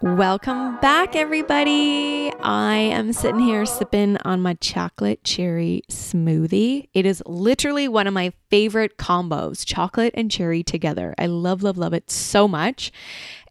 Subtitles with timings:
[0.00, 2.32] Welcome back, everybody.
[2.40, 6.88] I am sitting here sipping on my chocolate cherry smoothie.
[6.94, 11.16] It is literally one of my favorite combos chocolate and cherry together.
[11.18, 12.92] I love, love, love it so much.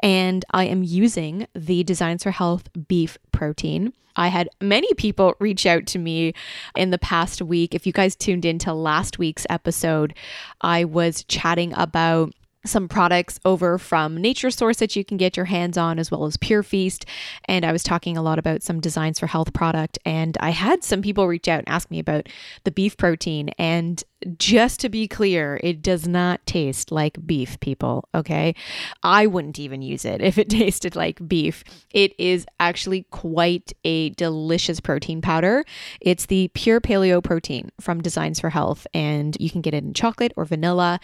[0.02, 3.91] And I am using the Designs for Health beef protein.
[4.16, 6.34] I had many people reach out to me
[6.77, 7.76] in the past week.
[7.76, 10.14] If you guys tuned into last week's episode,
[10.62, 12.34] I was chatting about
[12.70, 16.26] some products over from Nature Source that you can get your hands on, as well
[16.26, 17.05] as Pure Feast.
[17.46, 19.98] And I was talking a lot about some designs for health product.
[20.05, 22.29] And I had some people reach out and ask me about
[22.63, 23.49] the beef protein.
[23.57, 24.04] And
[24.37, 28.07] just to be clear, it does not taste like beef, people.
[28.15, 28.55] Okay.
[29.04, 31.63] I wouldn't even use it if it tasted like beef.
[31.91, 35.63] It is actually quite a delicious protein powder.
[36.01, 39.93] It's the pure paleo protein from Designs for Health, and you can get it in
[39.93, 40.99] chocolate or vanilla.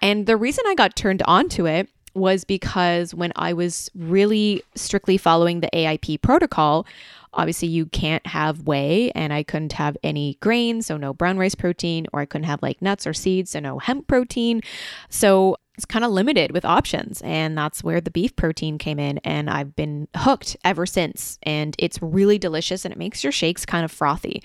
[0.00, 4.62] And the reason I got turned on to it was because when I was really
[4.74, 6.86] strictly following the AIP protocol,
[7.32, 11.54] obviously you can't have whey and I couldn't have any grains, so no brown rice
[11.54, 14.60] protein, or I couldn't have like nuts or seeds, so no hemp protein.
[15.08, 17.20] So it's kind of limited with options.
[17.22, 19.18] And that's where the beef protein came in.
[19.18, 21.38] And I've been hooked ever since.
[21.42, 24.42] And it's really delicious and it makes your shakes kind of frothy.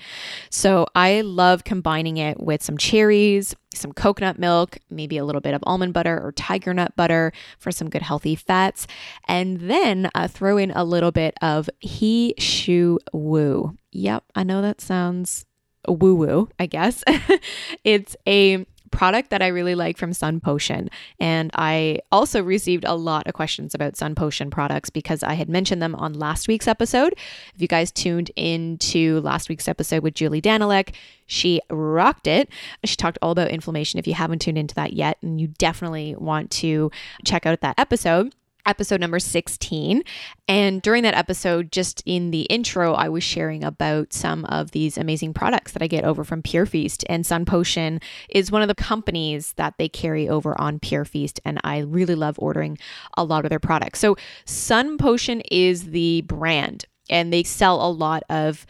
[0.50, 5.54] So I love combining it with some cherries, some coconut milk, maybe a little bit
[5.54, 8.86] of almond butter or tiger nut butter for some good healthy fats.
[9.26, 13.76] And then uh, throw in a little bit of He Shou Wu.
[13.92, 15.46] Yep, I know that sounds
[15.88, 17.02] woo woo, I guess.
[17.84, 20.88] it's a product that I really like from Sun Potion.
[21.18, 25.48] And I also received a lot of questions about Sun Potion products because I had
[25.48, 27.14] mentioned them on last week's episode.
[27.54, 30.94] If you guys tuned into last week's episode with Julie Daniluk,
[31.26, 32.48] she rocked it.
[32.84, 33.98] She talked all about inflammation.
[33.98, 36.90] If you haven't tuned into that yet, and you definitely want to
[37.24, 38.34] check out that episode
[38.66, 40.02] episode number 16.
[40.48, 44.96] And during that episode, just in the intro, I was sharing about some of these
[44.96, 47.04] amazing products that I get over from Pure Feast.
[47.08, 51.40] And Sun Potion is one of the companies that they carry over on Pure Feast.
[51.44, 52.78] And I really love ordering
[53.16, 53.98] a lot of their products.
[53.98, 58.66] So, Sun Potion is the brand, and they sell a lot of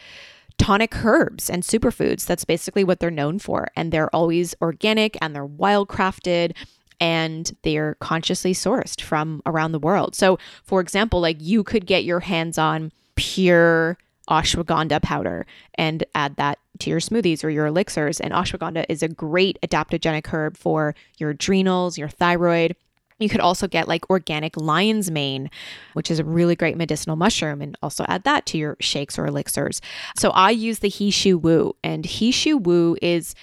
[0.59, 2.25] tonic herbs and superfoods.
[2.25, 3.69] That's basically what they're known for.
[3.75, 6.55] And they're always organic and they're wild crafted
[7.03, 10.15] and they're consciously sourced from around the world.
[10.15, 13.99] So, for example, like you could get your hands on pure
[14.31, 18.21] ashwagandha powder and add that to your smoothies or your elixirs.
[18.21, 22.77] And ashwagandha is a great adaptogenic herb for your adrenals, your thyroid.
[23.19, 25.51] You could also get like organic lion's mane,
[25.95, 29.27] which is a really great medicinal mushroom, and also add that to your shakes or
[29.27, 29.81] elixirs.
[30.17, 33.35] So I use the He Shou Wu, and He Shou Wu is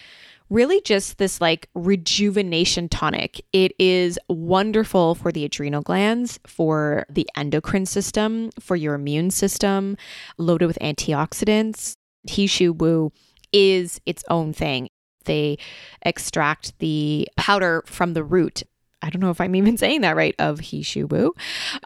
[0.49, 3.43] really just this like rejuvenation tonic.
[3.53, 9.97] It is wonderful for the adrenal glands, for the endocrine system, for your immune system,
[10.37, 11.93] loaded with antioxidants.
[12.23, 13.11] He Shou Wu
[13.53, 14.89] is its own thing.
[15.25, 15.57] They
[16.01, 18.63] extract the powder from the root.
[19.01, 21.33] I don't know if I'm even saying that right of He Shou Wu.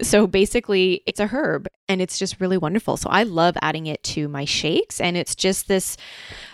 [0.02, 2.98] So basically, it's a herb and it's just really wonderful.
[2.98, 5.98] So I love adding it to my shakes and it's just this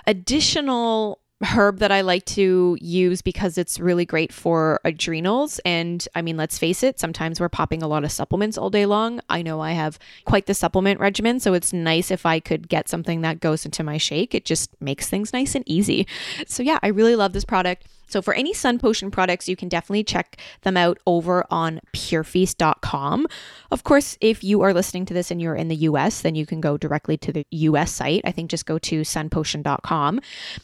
[0.08, 5.60] additional herb that I like to use because it's really great for adrenals.
[5.66, 8.86] And I mean, let's face it, sometimes we're popping a lot of supplements all day
[8.86, 9.22] long.
[9.30, 12.90] I know I have quite the supplement regimen, so it's nice if I could get
[12.90, 14.36] something that goes into my shake.
[14.36, 16.08] It just makes things nice and easy.
[16.46, 17.86] So, yeah, I really love this product.
[18.10, 23.28] So for any Sun Potion products, you can definitely check them out over on purefeast.com.
[23.72, 26.46] Of course, if you are listening to this and you're in the US, then you
[26.46, 28.22] can go directly to the US site.
[28.26, 30.20] I think just go to sunpotion.com.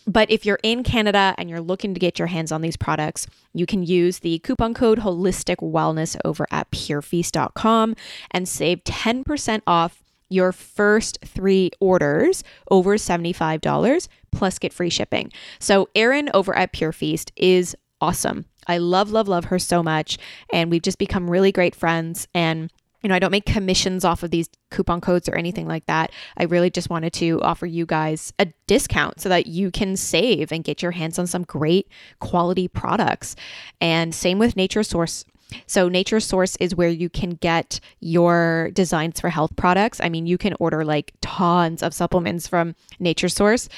[0.07, 3.27] But if you're in Canada and you're looking to get your hands on these products,
[3.53, 7.95] you can use the coupon code holistic wellness over at purefeast.com
[8.31, 15.31] and save 10% off your first three orders over $75 plus get free shipping.
[15.59, 18.45] So, Erin over at Pure Feast is awesome.
[18.67, 20.17] I love, love, love her so much.
[20.51, 22.27] And we've just become really great friends.
[22.33, 22.71] And
[23.05, 26.11] you know, I don't make commissions off of these coupon codes or anything like that.
[26.37, 30.51] I really just wanted to offer you guys a discount so that you can save
[30.51, 31.87] and get your hands on some great
[32.19, 33.35] quality products.
[33.79, 35.23] And same with Nature Source
[35.67, 40.01] So, Nature Source is where you can get your designs for health products.
[40.01, 43.69] I mean, you can order like tons of supplements from Nature Source.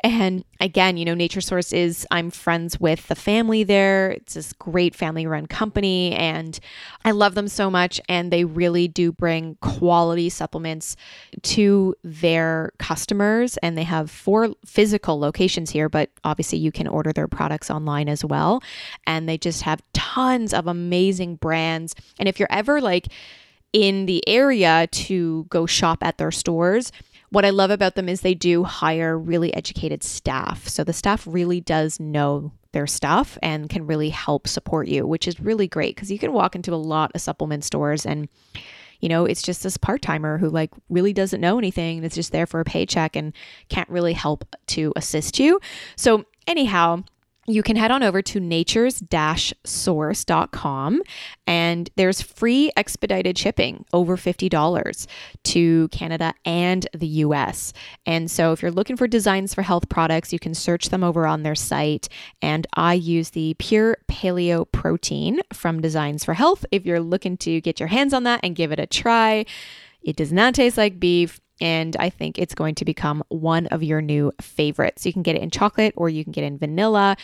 [0.00, 4.10] And again, you know, Nature Source is, I'm friends with the family there.
[4.12, 6.58] It's this great family run company, and
[7.04, 8.00] I love them so much.
[8.08, 10.96] And they really do bring quality supplements
[11.42, 13.56] to their customers.
[13.58, 18.08] And they have four physical locations here, but obviously you can order their products online
[18.08, 18.62] as well.
[19.06, 21.94] And they just have tons of amazing brands.
[22.18, 23.08] And if you're ever like,
[23.72, 26.92] in the area to go shop at their stores,
[27.28, 30.66] what I love about them is they do hire really educated staff.
[30.68, 35.28] So the staff really does know their stuff and can really help support you, which
[35.28, 38.28] is really great because you can walk into a lot of supplement stores and
[39.00, 42.32] you know, it's just this part timer who like really doesn't know anything is just
[42.32, 43.34] there for a paycheck and
[43.68, 45.60] can't really help to assist you.
[45.96, 47.04] So, anyhow,
[47.46, 49.02] you can head on over to natures
[49.64, 51.02] source.com
[51.46, 55.06] and there's free expedited shipping over $50
[55.44, 57.72] to Canada and the US.
[58.04, 61.26] And so if you're looking for designs for health products, you can search them over
[61.26, 62.08] on their site.
[62.42, 66.64] And I use the pure paleo protein from Designs for Health.
[66.72, 69.44] If you're looking to get your hands on that and give it a try,
[70.02, 73.82] it does not taste like beef and I think it's going to become one of
[73.82, 75.06] your new favorites.
[75.06, 77.16] You can get it in chocolate or you can get it in vanilla.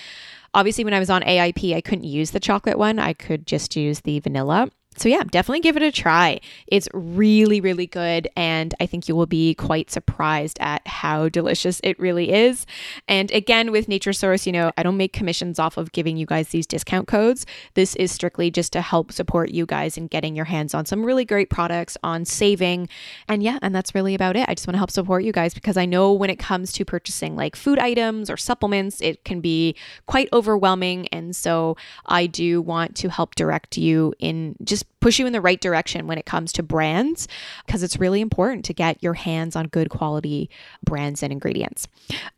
[0.54, 3.76] Obviously, when I was on AIP, I couldn't use the chocolate one, I could just
[3.76, 4.70] use the vanilla.
[4.96, 6.40] So, yeah, definitely give it a try.
[6.66, 8.28] It's really, really good.
[8.36, 12.66] And I think you will be quite surprised at how delicious it really is.
[13.08, 16.26] And again, with Nature Source, you know, I don't make commissions off of giving you
[16.26, 17.46] guys these discount codes.
[17.74, 21.04] This is strictly just to help support you guys in getting your hands on some
[21.04, 22.88] really great products, on saving.
[23.28, 24.48] And yeah, and that's really about it.
[24.48, 26.84] I just want to help support you guys because I know when it comes to
[26.84, 29.74] purchasing like food items or supplements, it can be
[30.06, 31.08] quite overwhelming.
[31.08, 35.32] And so I do want to help direct you in just just push you in
[35.32, 37.28] the right direction when it comes to brands
[37.66, 40.50] because it's really important to get your hands on good quality
[40.84, 41.86] brands and ingredients.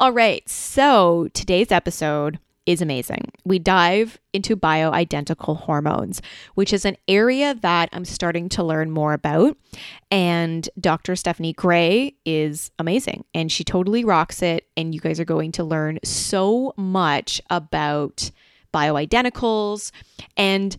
[0.00, 3.30] All right, so today's episode is amazing.
[3.44, 6.22] We dive into bioidentical hormones,
[6.54, 9.58] which is an area that I'm starting to learn more about.
[10.10, 11.14] And Dr.
[11.14, 14.66] Stephanie Gray is amazing and she totally rocks it.
[14.78, 18.30] And you guys are going to learn so much about
[18.72, 19.92] bioidenticals
[20.38, 20.74] and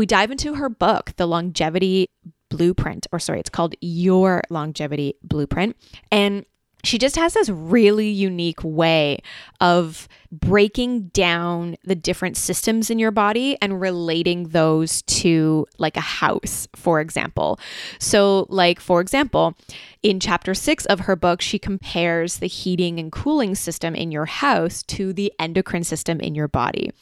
[0.00, 2.08] we dive into her book, The Longevity
[2.48, 5.76] Blueprint, or sorry, it's called Your Longevity Blueprint.
[6.10, 6.46] And
[6.84, 9.18] she just has this really unique way
[9.60, 16.00] of breaking down the different systems in your body and relating those to like a
[16.00, 17.58] house, for example.
[17.98, 19.56] So, like, for example,
[20.02, 24.26] in chapter six of her book, she compares the heating and cooling system in your
[24.26, 26.92] house to the endocrine system in your body.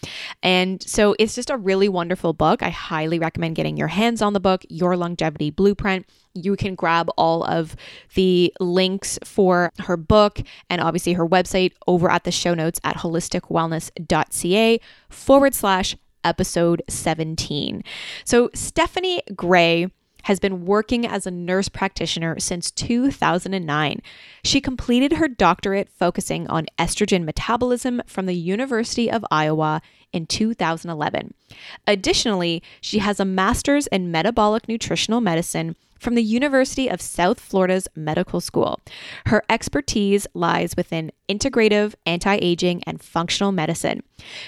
[0.42, 2.62] And so it's just a really wonderful book.
[2.62, 6.06] I highly recommend getting your hands on the book, Your Longevity Blueprint
[6.44, 7.76] you can grab all of
[8.14, 10.40] the links for her book
[10.70, 17.82] and obviously her website over at the show notes at holisticwellness.ca forward slash episode 17.
[18.24, 19.88] So, Stephanie Gray
[20.24, 24.02] has been working as a nurse practitioner since 2009.
[24.44, 29.80] She completed her doctorate focusing on estrogen metabolism from the University of Iowa
[30.12, 31.34] in 2011.
[31.86, 37.88] Additionally, she has a master's in metabolic nutritional medicine from the University of South Florida's
[37.96, 38.80] Medical School.
[39.26, 44.02] Her expertise lies within integrative, anti aging, and functional medicine.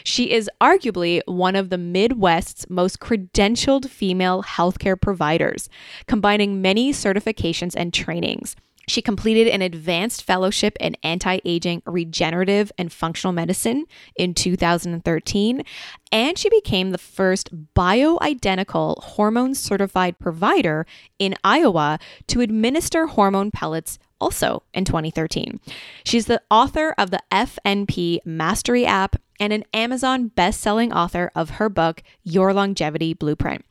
[0.04, 5.68] She is arguably one of the Midwest's most credentialed female healthcare providers,
[6.06, 8.56] combining many certifications and trainings.
[8.90, 15.62] She completed an advanced fellowship in anti aging, regenerative, and functional medicine in 2013,
[16.10, 20.86] and she became the first bioidentical hormone certified provider
[21.20, 25.60] in Iowa to administer hormone pellets also in 2013.
[26.04, 31.68] She's the author of the FNP Mastery app and an Amazon best-selling author of her
[31.68, 33.64] book Your Longevity Blueprint.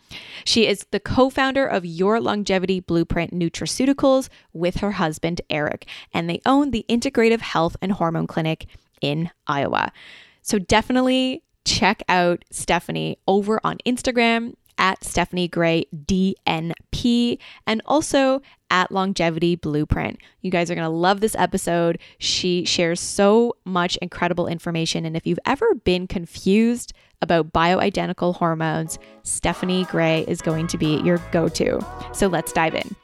[0.43, 6.41] She is the co-founder of Your Longevity Blueprint Nutraceuticals with her husband Eric, and they
[6.45, 8.65] own the Integrative Health and Hormone Clinic
[8.99, 9.93] in Iowa.
[10.41, 18.91] So definitely check out Stephanie over on Instagram at Stephanie Gray DNP and also at
[18.91, 20.19] Longevity Blueprint.
[20.41, 21.99] You guys are going to love this episode.
[22.17, 25.05] She shares so much incredible information.
[25.05, 31.01] And if you've ever been confused about bioidentical hormones, Stephanie Gray is going to be
[31.01, 31.85] your go to.
[32.13, 32.95] So let's dive in.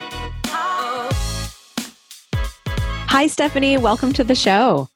[3.08, 3.76] Hi, Stephanie.
[3.76, 4.88] Welcome to the show.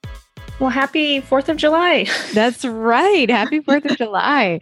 [0.61, 2.07] Well, happy 4th of July.
[2.35, 3.31] That's right.
[3.31, 4.61] Happy 4th of July.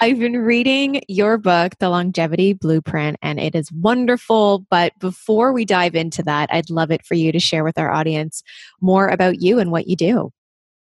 [0.00, 4.64] I've been reading your book, The Longevity Blueprint, and it is wonderful.
[4.70, 7.90] But before we dive into that, I'd love it for you to share with our
[7.90, 8.44] audience
[8.80, 10.32] more about you and what you do.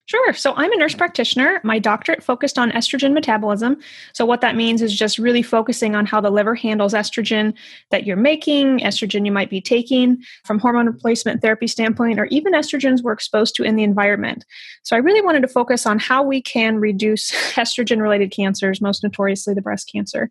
[0.07, 0.33] Sure.
[0.33, 1.61] So I'm a nurse practitioner.
[1.63, 3.77] My doctorate focused on estrogen metabolism.
[4.13, 7.53] So, what that means is just really focusing on how the liver handles estrogen
[7.91, 12.53] that you're making, estrogen you might be taking from hormone replacement therapy standpoint, or even
[12.53, 14.43] estrogens we're exposed to in the environment.
[14.81, 19.03] So, I really wanted to focus on how we can reduce estrogen related cancers, most
[19.03, 20.29] notoriously the breast cancer.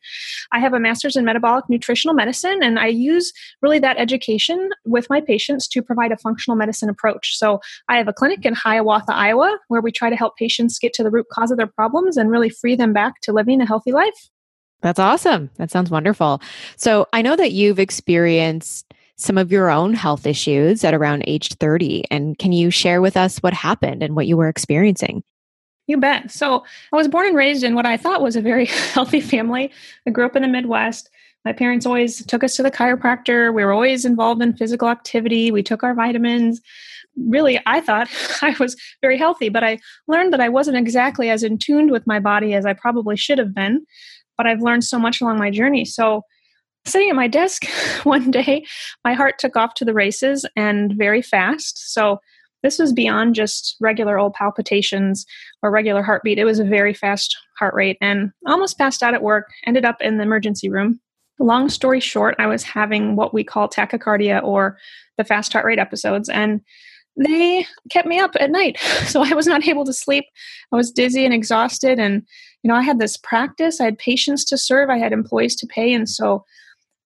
[0.52, 5.08] I have a master's in metabolic nutritional medicine, and I use really that education with
[5.08, 7.38] my patients to provide a functional medicine approach.
[7.38, 10.92] So, I have a clinic in Hiawatha, Iowa where we try to help patients get
[10.94, 13.66] to the root cause of their problems and really free them back to living a
[13.66, 14.28] healthy life.
[14.82, 15.50] That's awesome.
[15.56, 16.40] That sounds wonderful.
[16.76, 21.52] So I know that you've experienced some of your own health issues at around age
[21.54, 22.04] 30.
[22.10, 25.22] And can you share with us what happened and what you were experiencing?
[25.86, 26.30] You bet.
[26.30, 29.70] So I was born and raised in what I thought was a very healthy family.
[30.06, 31.10] I grew up in the Midwest.
[31.44, 33.52] My parents always took us to the chiropractor.
[33.52, 35.50] We were always involved in physical activity.
[35.50, 36.60] We took our vitamins
[37.28, 38.08] really I thought
[38.42, 42.06] I was very healthy, but I learned that I wasn't exactly as in tuned with
[42.06, 43.84] my body as I probably should have been.
[44.36, 45.84] But I've learned so much along my journey.
[45.84, 46.22] So
[46.86, 47.66] sitting at my desk
[48.04, 48.64] one day,
[49.04, 51.92] my heart took off to the races and very fast.
[51.92, 52.20] So
[52.62, 55.24] this was beyond just regular old palpitations
[55.62, 56.38] or regular heartbeat.
[56.38, 59.96] It was a very fast heart rate and almost passed out at work, ended up
[60.00, 61.00] in the emergency room.
[61.38, 64.76] Long story short, I was having what we call tachycardia or
[65.16, 66.28] the fast heart rate episodes.
[66.28, 66.60] And
[67.16, 68.78] they kept me up at night.
[69.06, 70.24] So I was not able to sleep.
[70.72, 71.98] I was dizzy and exhausted.
[71.98, 72.22] And,
[72.62, 75.66] you know, I had this practice, I had patients to serve, I had employees to
[75.66, 75.92] pay.
[75.92, 76.44] And so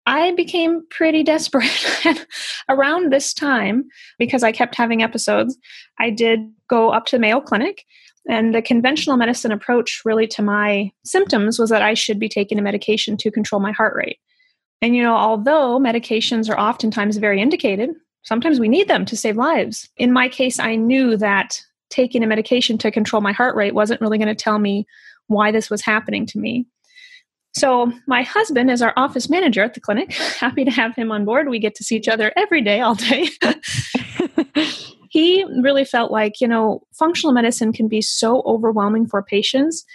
[0.06, 1.70] I became pretty desperate.
[2.70, 3.86] around this time,
[4.18, 5.58] because I kept having episodes,
[6.00, 7.86] I did go up to the Mayo Clinic.
[8.30, 12.58] And the conventional medicine approach, really, to my symptoms was that I should be taking
[12.58, 14.18] a medication to control my heart rate.
[14.82, 17.90] And, you know, although medications are oftentimes very indicated,
[18.24, 19.90] sometimes we need them to save lives.
[19.98, 24.02] In my case, I knew that taking a medication to control my heart rate wasn't
[24.02, 24.86] really going to tell me
[25.28, 26.66] why this was happening to me.
[27.56, 30.12] So, my husband is our office manager at the clinic.
[30.40, 31.50] Happy to have him on board.
[31.50, 33.30] We get to see each other every day, all day.
[35.10, 39.86] he really felt like, you know, functional medicine can be so overwhelming for patients.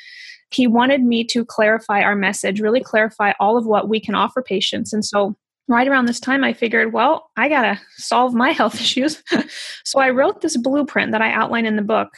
[0.50, 4.40] He wanted me to clarify our message, really clarify all of what we can offer
[4.40, 4.92] patients.
[4.92, 5.36] And so,
[5.68, 9.22] right around this time, I figured, well, I got to solve my health issues.
[9.84, 12.08] so I wrote this blueprint that I outline in the book,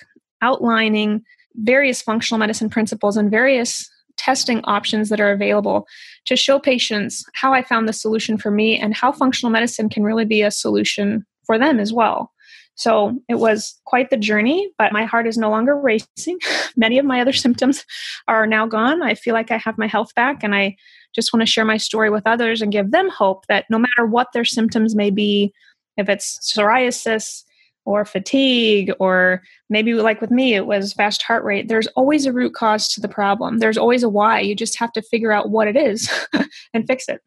[0.41, 1.23] outlining
[1.57, 5.87] various functional medicine principles and various testing options that are available
[6.27, 10.05] to show patients how I found the solution for me and how functional medicine can
[10.05, 12.31] really be a solution for them as well.
[12.75, 16.39] So it was quite the journey, but my heart is no longer racing.
[16.77, 17.85] Many of my other symptoms
[18.29, 19.03] are now gone.
[19.03, 20.77] I feel like I have my health back and I
[21.15, 24.07] just want to share my story with others and give them hope that no matter
[24.07, 25.53] what their symptoms may be,
[25.97, 27.45] if it's psoriasis
[27.85, 32.33] or fatigue, or maybe like with me, it was fast heart rate, there's always a
[32.33, 33.59] root cause to the problem.
[33.59, 34.41] There's always a why.
[34.41, 36.11] You just have to figure out what it is
[36.75, 37.21] and fix it.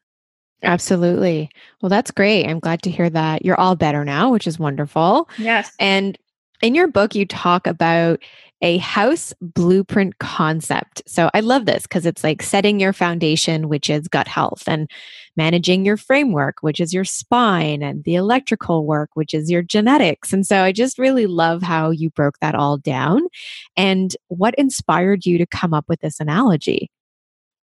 [0.64, 1.50] Absolutely.
[1.82, 2.48] Well, that's great.
[2.48, 5.30] I'm glad to hear that you're all better now, which is wonderful.
[5.38, 5.72] Yes.
[5.80, 6.18] And
[6.62, 8.22] in your book, you talk about
[8.64, 11.04] a house blueprint concept.
[11.06, 14.90] So I love this because it's like setting your foundation, which is gut health, and
[15.36, 20.32] managing your framework, which is your spine, and the electrical work, which is your genetics.
[20.32, 23.22] And so I just really love how you broke that all down.
[23.76, 26.90] And what inspired you to come up with this analogy?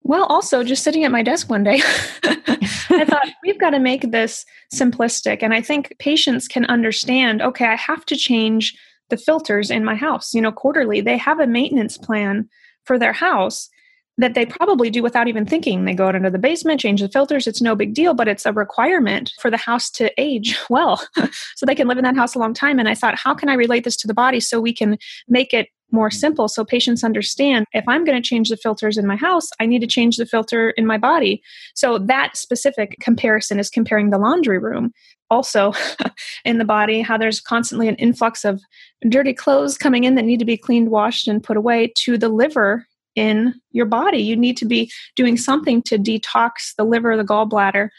[0.03, 1.79] Well, also just sitting at my desk one day,
[2.23, 5.39] I thought we've got to make this simplistic.
[5.41, 8.75] And I think patients can understand okay, I have to change
[9.11, 10.33] the filters in my house.
[10.33, 12.49] You know, quarterly, they have a maintenance plan
[12.85, 13.69] for their house
[14.17, 15.85] that they probably do without even thinking.
[15.85, 17.47] They go out into the basement, change the filters.
[17.47, 21.01] It's no big deal, but it's a requirement for the house to age well
[21.55, 22.79] so they can live in that house a long time.
[22.79, 25.53] And I thought, how can I relate this to the body so we can make
[25.53, 26.13] it more mm.
[26.13, 29.65] simple so patients understand if I'm going to change the filters in my house, I
[29.65, 31.41] need to change the filter in my body.
[31.75, 34.91] So that specific comparison is comparing the laundry room
[35.31, 35.73] also
[36.45, 38.61] in the body, how there's constantly an influx of
[39.09, 42.29] dirty clothes coming in that need to be cleaned, washed, and put away to the
[42.29, 42.85] liver
[43.15, 44.19] in your body.
[44.19, 47.89] You need to be doing something to detox the liver, the gallbladder.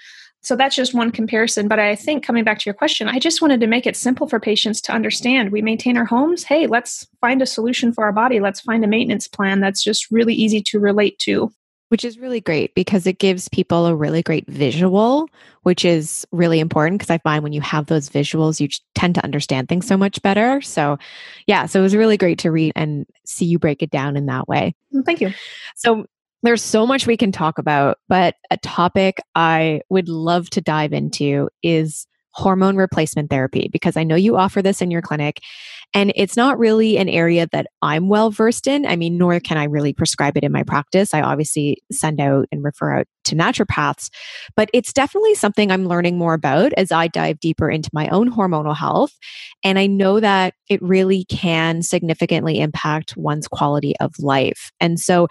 [0.43, 1.69] So that's just one comparison.
[1.69, 4.27] But I think coming back to your question, I just wanted to make it simple
[4.29, 5.53] for patients to understand.
[5.53, 6.43] We maintain our homes.
[6.43, 8.41] Hey, let's find a solution for our body.
[8.41, 11.53] Let's find a maintenance plan that's just really easy to relate to.
[11.93, 15.29] Which is really great because it gives people a really great visual,
[15.65, 19.23] which is really important because I find when you have those visuals, you tend to
[19.23, 20.63] understand things so much better.
[20.63, 20.97] So,
[21.47, 24.25] yeah, so it was really great to read and see you break it down in
[24.25, 24.75] that way.
[24.95, 25.35] Mm, thank you.
[25.77, 26.07] So,
[26.43, 30.95] there's so much we can talk about, but a topic I would love to dive
[30.95, 35.41] into is hormone replacement therapy because I know you offer this in your clinic
[35.95, 38.87] and it's not really an area that I'm well versed in.
[38.87, 41.13] I mean, nor can I really prescribe it in my practice.
[41.13, 44.09] I obviously send out and refer out to naturopaths,
[44.57, 48.33] but it's definitely something I'm learning more about as I dive deeper into my own
[48.33, 49.13] hormonal health.
[49.63, 54.73] And I know that it really can significantly impact one's quality of life.
[54.81, 55.29] And so,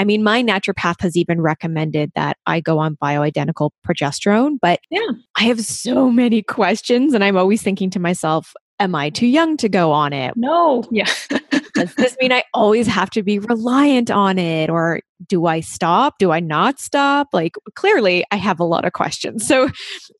[0.00, 5.10] I mean, my naturopath has even recommended that I go on bioidentical progesterone, but yeah.
[5.36, 9.58] I have so many questions and I'm always thinking to myself, am I too young
[9.58, 10.32] to go on it?
[10.38, 10.84] No.
[10.90, 11.04] Yeah.
[11.74, 14.70] Does this mean I always have to be reliant on it?
[14.70, 16.16] Or do I stop?
[16.18, 17.28] Do I not stop?
[17.34, 19.46] Like, clearly, I have a lot of questions.
[19.46, 19.68] So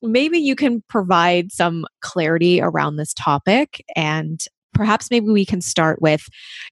[0.02, 3.82] maybe you can provide some clarity around this topic.
[3.96, 4.44] And
[4.80, 6.26] perhaps maybe we can start with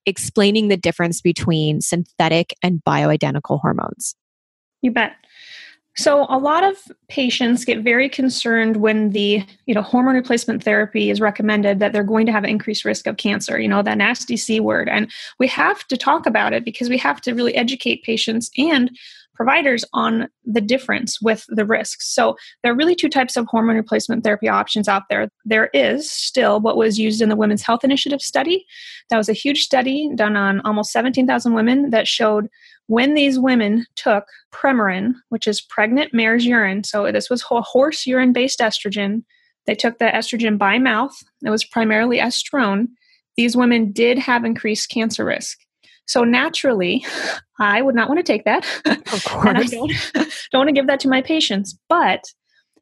[0.06, 4.14] explaining the difference between synthetic and bioidentical hormones.
[4.80, 5.12] You bet.
[5.94, 11.10] So a lot of patients get very concerned when the, you know, hormone replacement therapy
[11.10, 13.98] is recommended that they're going to have an increased risk of cancer, you know, that
[13.98, 14.88] nasty C word.
[14.88, 18.96] And we have to talk about it because we have to really educate patients and
[19.38, 22.12] providers on the difference with the risks.
[22.12, 25.28] So there are really two types of hormone replacement therapy options out there.
[25.44, 28.66] There is still what was used in the Women's Health Initiative study.
[29.10, 32.48] That was a huge study done on almost 17,000 women that showed
[32.88, 38.32] when these women took Premarin, which is pregnant mare's urine, so this was horse urine
[38.32, 39.22] based estrogen,
[39.68, 41.14] they took the estrogen by mouth.
[41.44, 42.88] It was primarily estrone.
[43.36, 45.58] These women did have increased cancer risk.
[46.08, 47.04] So naturally,
[47.60, 48.66] I would not want to take that.
[48.86, 49.46] Of course.
[49.46, 51.78] and I don't, don't want to give that to my patients.
[51.88, 52.24] But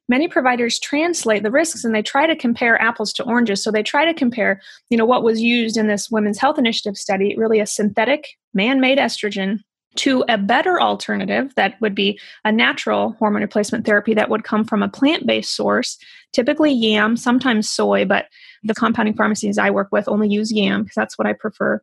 [0.09, 3.63] many providers translate the risks and they try to compare apples to oranges.
[3.63, 6.97] So they try to compare, you know, what was used in this Women's Health Initiative
[6.97, 9.61] study, really a synthetic man-made estrogen
[9.97, 14.63] to a better alternative that would be a natural hormone replacement therapy that would come
[14.65, 15.99] from a plant based source,
[16.33, 18.27] typically yam, sometimes soy, but
[18.63, 21.83] the compounding pharmacies I work with only use yam because that's what I prefer.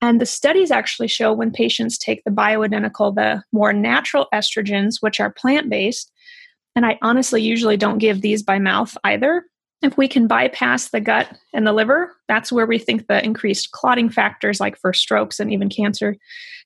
[0.00, 5.18] And the studies actually show when patients take the bioidentical, the more natural estrogens, which
[5.20, 6.12] are plant based,
[6.76, 9.44] and I honestly usually don't give these by mouth either.
[9.82, 13.70] If we can bypass the gut and the liver, that's where we think the increased
[13.72, 16.16] clotting factors, like for strokes and even cancer,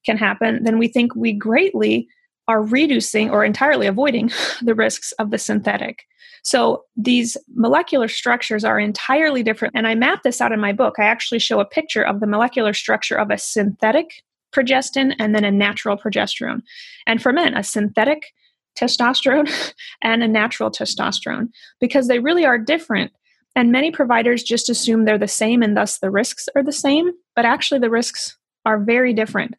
[0.06, 0.62] can happen.
[0.62, 2.08] Then we think we greatly
[2.48, 4.30] are reducing or entirely avoiding
[4.62, 6.04] the risks of the synthetic.
[6.42, 9.74] So these molecular structures are entirely different.
[9.76, 10.94] And I map this out in my book.
[10.98, 15.44] I actually show a picture of the molecular structure of a synthetic progestin and then
[15.44, 16.62] a natural progesterone.
[17.06, 18.32] And for men, a synthetic
[18.78, 19.50] testosterone
[20.02, 23.12] and a natural testosterone because they really are different.
[23.56, 27.10] And many providers just assume they're the same and thus the risks are the same,
[27.34, 29.54] but actually the risks are very different.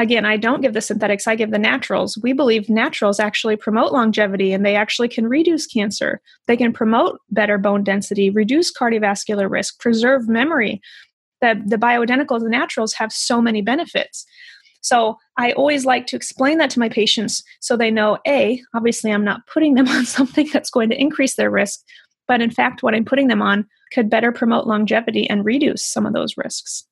[0.00, 2.18] Again, I don't give the synthetics, I give the naturals.
[2.22, 6.22] We believe naturals actually promote longevity and they actually can reduce cancer.
[6.46, 10.80] They can promote better bone density, reduce cardiovascular risk, preserve memory.
[11.42, 14.24] The, the bioidenticals, the naturals have so many benefits.
[14.80, 19.12] So I always like to explain that to my patients so they know A, obviously
[19.12, 21.78] I'm not putting them on something that's going to increase their risk,
[22.26, 26.06] but in fact, what I'm putting them on could better promote longevity and reduce some
[26.06, 26.86] of those risks.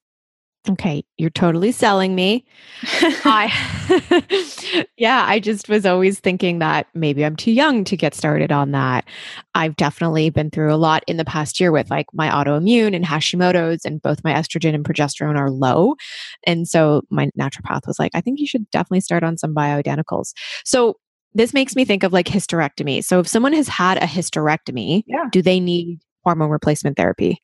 [0.68, 2.44] Okay, you're totally selling me.
[3.24, 3.48] I
[4.96, 8.72] Yeah, I just was always thinking that maybe I'm too young to get started on
[8.72, 9.06] that.
[9.54, 13.04] I've definitely been through a lot in the past year with like my autoimmune and
[13.04, 15.94] Hashimoto's and both my estrogen and progesterone are low.
[16.44, 20.32] And so my naturopath was like, I think you should definitely start on some bioidenticals.
[20.64, 20.96] So
[21.34, 23.04] this makes me think of like hysterectomy.
[23.04, 25.24] So if someone has had a hysterectomy, yeah.
[25.30, 27.42] do they need hormone replacement therapy?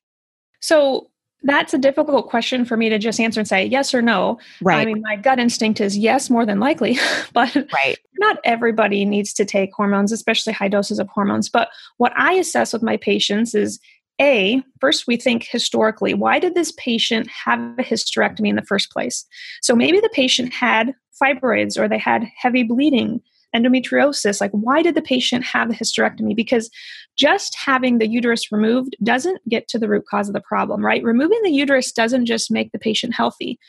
[0.61, 1.07] So
[1.45, 4.39] that's a difficult question for me to just answer and say yes or no.
[4.61, 4.81] Right.
[4.81, 6.97] I mean, my gut instinct is yes, more than likely,
[7.33, 7.97] but right.
[8.17, 11.49] not everybody needs to take hormones, especially high doses of hormones.
[11.49, 13.79] But what I assess with my patients is
[14.19, 18.91] a, first we think historically, why did this patient have a hysterectomy in the first
[18.91, 19.25] place?
[19.61, 23.21] So maybe the patient had fibroids or they had heavy bleeding
[23.55, 26.35] endometriosis like why did the patient have the hysterectomy?
[26.35, 26.69] Because
[27.17, 31.03] just having the uterus removed doesn't get to the root cause of the problem right?
[31.03, 33.59] Removing the uterus doesn't just make the patient healthy.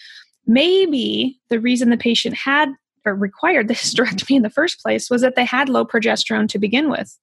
[0.46, 2.70] Maybe the reason the patient had
[3.04, 6.58] or required the hysterectomy in the first place was that they had low progesterone to
[6.58, 7.16] begin with.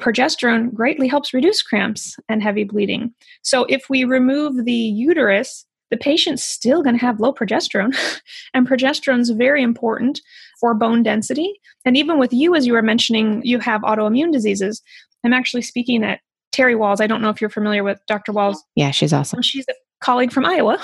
[0.00, 3.12] Progesterone greatly helps reduce cramps and heavy bleeding.
[3.42, 7.96] So if we remove the uterus the patient's still going to have low progesterone.
[8.54, 10.20] and progesterone is very important
[10.60, 11.60] for bone density.
[11.84, 14.82] And even with you, as you were mentioning, you have autoimmune diseases.
[15.24, 16.20] I'm actually speaking at
[16.52, 17.00] Terry Wahls.
[17.00, 18.32] I don't know if you're familiar with Dr.
[18.32, 18.58] Wahls.
[18.74, 19.42] Yeah, she's awesome.
[19.42, 20.78] She's a colleague from Iowa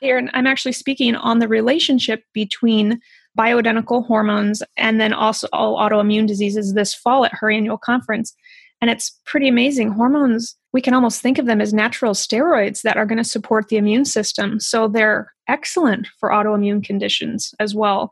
[0.00, 3.00] here, and I'm actually speaking on the relationship between
[3.38, 8.34] bioidentical hormones and then also all autoimmune diseases this fall at her annual conference.
[8.82, 9.92] And it's pretty amazing.
[9.92, 13.68] Hormones, we can almost think of them as natural steroids that are going to support
[13.68, 14.58] the immune system.
[14.58, 18.10] So they're excellent for autoimmune conditions as well.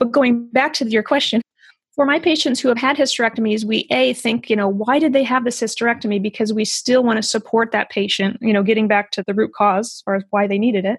[0.00, 1.40] But going back to your question,
[1.94, 5.22] for my patients who have had hysterectomies, we A, think, you know, why did they
[5.22, 6.20] have this hysterectomy?
[6.20, 9.52] Because we still want to support that patient, you know, getting back to the root
[9.54, 10.98] cause or why they needed it.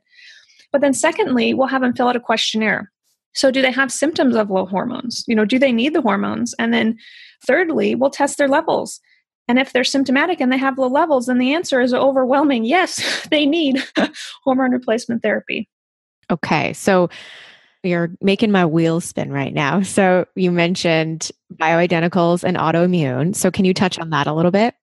[0.72, 2.90] But then secondly, we'll have them fill out a questionnaire.
[3.34, 5.26] So, do they have symptoms of low hormones?
[5.28, 6.54] You know, do they need the hormones?
[6.60, 6.98] And then,
[7.46, 9.00] thirdly, we'll test their levels.
[9.48, 13.28] And if they're symptomatic and they have low levels, then the answer is overwhelming yes,
[13.30, 13.84] they need
[14.44, 15.70] hormone replacement therapy.
[16.32, 16.74] Okay.
[16.74, 17.10] So,
[17.86, 19.82] you're making my wheels spin right now.
[19.94, 23.36] So, you mentioned bioidenticals and autoimmune.
[23.36, 24.76] So, can you touch on that a little bit?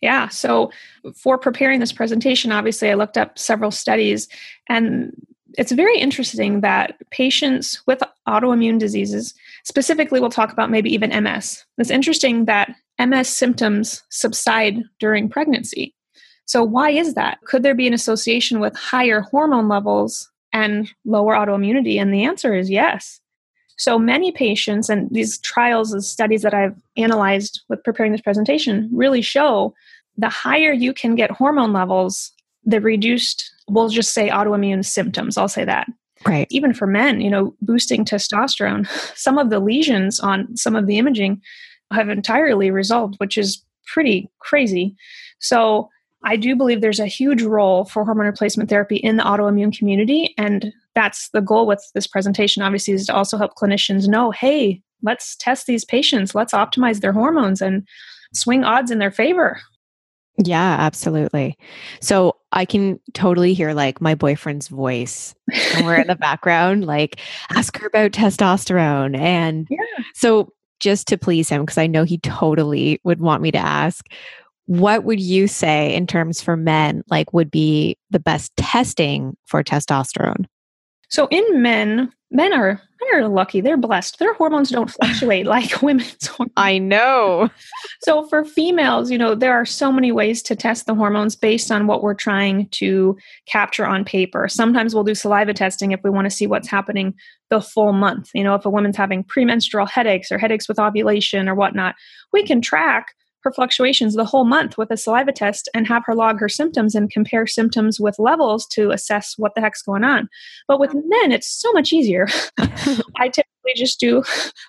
[0.00, 0.28] Yeah.
[0.28, 0.70] So,
[1.16, 4.28] for preparing this presentation, obviously, I looked up several studies,
[4.68, 5.12] and
[5.56, 11.64] it's very interesting that patients with autoimmune diseases, specifically, we'll talk about maybe even MS.
[11.78, 15.94] It's interesting that MS symptoms subside during pregnancy.
[16.46, 17.38] So, why is that?
[17.46, 22.00] Could there be an association with higher hormone levels and lower autoimmunity?
[22.00, 23.20] And the answer is yes.
[23.78, 28.88] So, many patients, and these trials and studies that I've analyzed with preparing this presentation
[28.92, 29.74] really show
[30.16, 32.32] the higher you can get hormone levels,
[32.66, 35.36] the reduced we'll just say autoimmune symptoms.
[35.36, 35.88] I'll say that.
[36.26, 36.46] Right.
[36.50, 40.98] Even for men, you know, boosting testosterone, some of the lesions on some of the
[40.98, 41.40] imaging
[41.92, 44.96] have entirely resolved, which is pretty crazy.
[45.38, 45.88] So,
[46.24, 50.34] I do believe there's a huge role for hormone replacement therapy in the autoimmune community.
[50.36, 54.82] And that's the goal with this presentation, obviously, is to also help clinicians know hey,
[55.02, 57.86] let's test these patients, let's optimize their hormones and
[58.34, 59.60] swing odds in their favor.
[60.38, 61.56] Yeah, absolutely.
[62.00, 65.34] So I can totally hear like my boyfriend's voice
[65.72, 69.14] somewhere in the background, like ask her about testosterone.
[69.14, 69.78] And yeah.
[70.14, 74.06] so just to please him, because I know he totally would want me to ask,
[74.64, 79.62] what would you say in terms for men, like would be the best testing for
[79.62, 80.46] testosterone?
[81.08, 83.60] So in men, men are they're lucky.
[83.60, 84.18] They're blessed.
[84.18, 86.52] Their hormones don't fluctuate like women's hormones.
[86.56, 87.50] I know.
[88.02, 91.70] So for females, you know, there are so many ways to test the hormones based
[91.70, 93.16] on what we're trying to
[93.46, 94.48] capture on paper.
[94.48, 97.14] Sometimes we'll do saliva testing if we want to see what's happening
[97.50, 98.30] the full month.
[98.34, 101.94] You know, if a woman's having premenstrual headaches or headaches with ovulation or whatnot,
[102.32, 103.14] we can track
[103.46, 106.96] her fluctuations the whole month with a saliva test and have her log her symptoms
[106.96, 110.28] and compare symptoms with levels to assess what the heck's going on.
[110.66, 112.26] But with men, it's so much easier.
[112.58, 114.24] I typically just do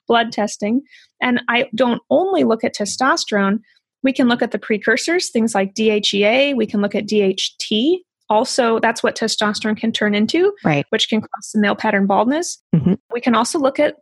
[0.08, 0.84] blood testing
[1.20, 3.62] and I don't only look at testosterone.
[4.04, 7.98] We can look at the precursors, things like DHEA, we can look at DHT.
[8.30, 10.86] Also, that's what testosterone can turn into, right.
[10.90, 12.62] which can cause some male pattern baldness.
[12.76, 12.94] Mm-hmm.
[13.12, 13.96] We can also look at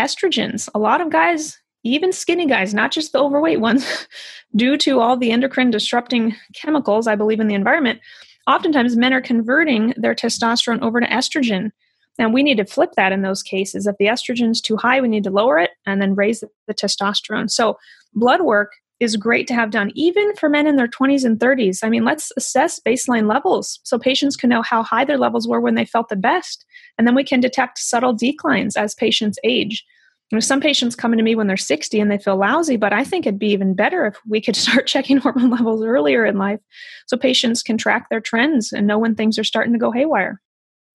[0.00, 0.70] estrogens.
[0.74, 4.06] A lot of guys even skinny guys, not just the overweight ones,
[4.56, 8.00] due to all the endocrine disrupting chemicals, I believe, in the environment,
[8.46, 11.70] oftentimes men are converting their testosterone over to estrogen.
[12.18, 13.86] And we need to flip that in those cases.
[13.86, 17.50] If the estrogen's too high, we need to lower it and then raise the, testosterone.
[17.50, 17.78] So,
[18.14, 21.80] blood work is great to have done, even for men in their 20s and 30s.
[21.82, 25.60] I mean, let's assess baseline levels so patients can know how high their levels were
[25.60, 26.64] when they felt the best.
[26.96, 29.84] And then we can detect subtle declines as patients age.
[30.32, 32.94] You know, some patients come into me when they're 60 and they feel lousy, but
[32.94, 36.38] I think it'd be even better if we could start checking hormone levels earlier in
[36.38, 36.58] life
[37.06, 40.40] so patients can track their trends and know when things are starting to go haywire.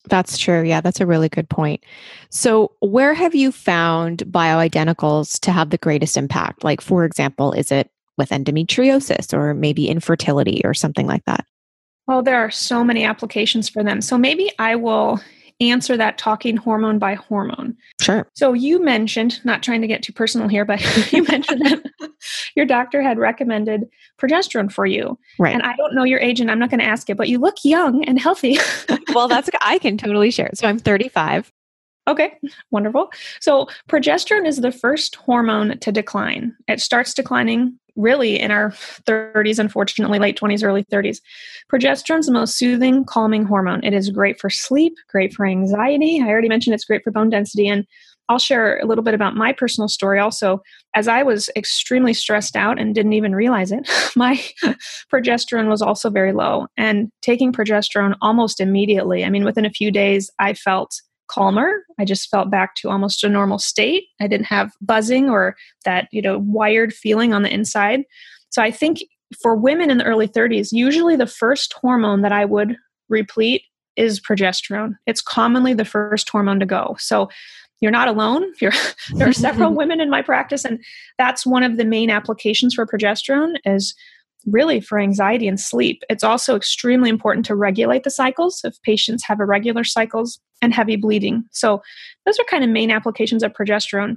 [0.10, 0.64] That's true.
[0.64, 1.84] Yeah, that's a really good point.
[2.32, 6.64] So, where have you found bioidenticals to have the greatest impact?
[6.64, 11.46] Like, for example, is it with endometriosis or maybe infertility or something like that?
[12.08, 14.02] Well, there are so many applications for them.
[14.02, 15.20] So, maybe I will
[15.60, 17.76] answer that talking hormone by hormone.
[18.00, 18.28] Sure.
[18.36, 20.82] So you mentioned, not trying to get too personal here, but
[21.14, 22.12] you mentioned that
[22.56, 23.86] your doctor had recommended
[24.20, 25.18] progesterone for you.
[25.40, 25.54] Right.
[25.54, 27.40] And I don't know your age and I'm not going to ask it, but you
[27.40, 28.58] look young and healthy.
[29.14, 30.52] well, that's I can totally share.
[30.54, 31.52] So I'm 35.
[32.08, 32.34] Okay,
[32.72, 33.10] wonderful.
[33.42, 36.56] So, progesterone is the first hormone to decline.
[36.68, 41.20] It starts declining really in our 30s, unfortunately, late 20s, early 30s.
[41.72, 43.84] Progesterone is the most soothing, calming hormone.
[43.84, 46.22] It is great for sleep, great for anxiety.
[46.22, 47.68] I already mentioned it's great for bone density.
[47.68, 47.86] And
[48.30, 50.62] I'll share a little bit about my personal story also.
[50.96, 54.36] As I was extremely stressed out and didn't even realize it, my
[55.12, 56.68] progesterone was also very low.
[56.78, 61.84] And taking progesterone almost immediately, I mean, within a few days, I felt calmer.
[62.00, 64.06] I just felt back to almost a normal state.
[64.22, 68.04] I didn't have buzzing or that, you know, wired feeling on the inside.
[68.50, 69.04] So I think
[69.42, 72.78] for women in the early 30s, usually the first hormone that I would
[73.10, 73.64] replete
[73.96, 74.94] is progesterone.
[75.06, 76.96] It's commonly the first hormone to go.
[77.00, 77.30] So
[77.80, 78.52] you're not alone.
[78.62, 78.72] You're,
[79.14, 80.84] there are several women in my practice, and
[81.20, 83.94] that's one of the main applications for progesterone is
[84.48, 86.04] really for anxiety and sleep.
[86.10, 90.96] It's also extremely important to regulate the cycles if patients have irregular cycles and heavy
[90.96, 91.44] bleeding.
[91.52, 91.82] So
[92.26, 94.16] those are kind of main applications of progesterone.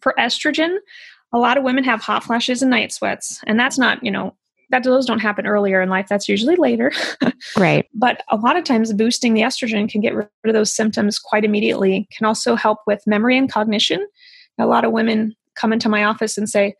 [0.00, 0.76] For estrogen,
[1.32, 4.34] a lot of women have hot flashes and night sweats, and that's not, you know,
[4.70, 6.06] that those don't happen earlier in life.
[6.08, 6.90] That's usually later.
[7.56, 7.86] right.
[7.94, 11.44] But a lot of times boosting the estrogen can get rid of those symptoms quite
[11.44, 12.08] immediately.
[12.16, 14.04] Can also help with memory and cognition.
[14.58, 16.74] A lot of women come into my office and say,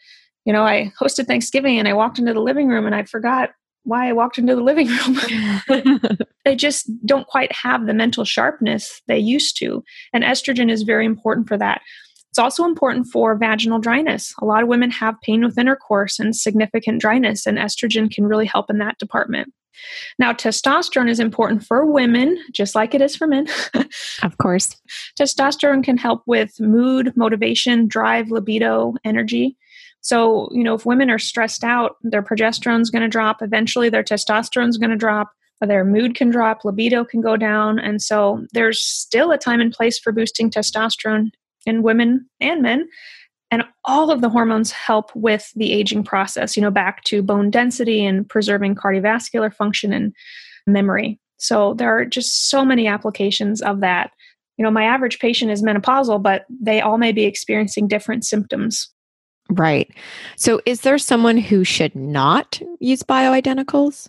[0.46, 3.50] you know, I hosted Thanksgiving and I walked into the living room and I forgot
[3.82, 6.00] why I walked into the living room.
[6.44, 9.82] they just don't quite have the mental sharpness they used to.
[10.12, 11.82] And estrogen is very important for that.
[12.30, 14.34] It's also important for vaginal dryness.
[14.40, 18.44] A lot of women have pain with intercourse and significant dryness, and estrogen can really
[18.44, 19.54] help in that department.
[20.18, 23.46] Now, testosterone is important for women, just like it is for men.
[24.22, 24.76] of course.
[25.18, 29.56] Testosterone can help with mood, motivation, drive, libido, energy.
[30.06, 33.42] So, you know, if women are stressed out, their progesterone's going to drop.
[33.42, 35.32] Eventually, their testosterone's going to drop.
[35.60, 37.78] Their mood can drop, libido can go down.
[37.78, 41.30] And so, there's still a time and place for boosting testosterone
[41.64, 42.88] in women and men.
[43.50, 47.50] And all of the hormones help with the aging process, you know, back to bone
[47.50, 50.12] density and preserving cardiovascular function and
[50.66, 51.18] memory.
[51.38, 54.12] So, there are just so many applications of that.
[54.56, 58.88] You know, my average patient is menopausal, but they all may be experiencing different symptoms
[59.50, 59.90] Right.
[60.36, 64.08] So, is there someone who should not use bioidenticals?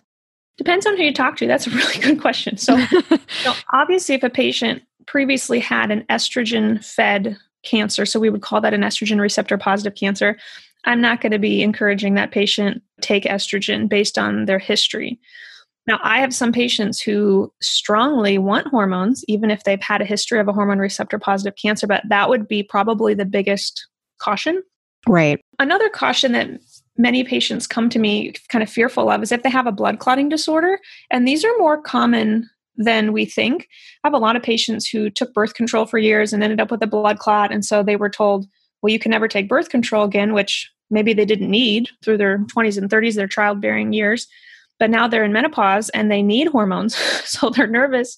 [0.57, 1.47] Depends on who you talk to.
[1.47, 2.57] That's a really good question.
[2.57, 2.77] So,
[3.43, 8.61] so obviously, if a patient previously had an estrogen fed cancer, so we would call
[8.61, 10.37] that an estrogen receptor positive cancer,
[10.85, 15.19] I'm not going to be encouraging that patient take estrogen based on their history.
[15.85, 20.39] Now, I have some patients who strongly want hormones, even if they've had a history
[20.39, 23.87] of a hormone receptor positive cancer, but that would be probably the biggest
[24.19, 24.63] caution
[25.07, 25.39] Right.
[25.59, 26.49] Another caution that
[26.97, 29.99] many patients come to me kind of fearful of is if they have a blood
[29.99, 30.79] clotting disorder.
[31.11, 33.67] And these are more common than we think.
[34.03, 36.71] I have a lot of patients who took birth control for years and ended up
[36.71, 37.51] with a blood clot.
[37.51, 38.47] And so they were told,
[38.81, 42.39] well, you can never take birth control again, which maybe they didn't need through their
[42.39, 44.27] 20s and 30s, their childbearing years.
[44.79, 46.95] But now they're in menopause and they need hormones.
[47.25, 48.17] so they're nervous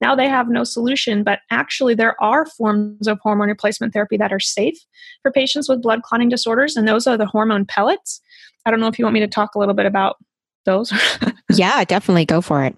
[0.00, 4.32] now they have no solution, but actually, there are forms of hormone replacement therapy that
[4.32, 4.78] are safe
[5.22, 8.20] for patients with blood clotting disorders, and those are the hormone pellets.
[8.64, 10.16] I don't know if you want me to talk a little bit about
[10.64, 10.92] those.
[11.52, 12.76] yeah, definitely go for it.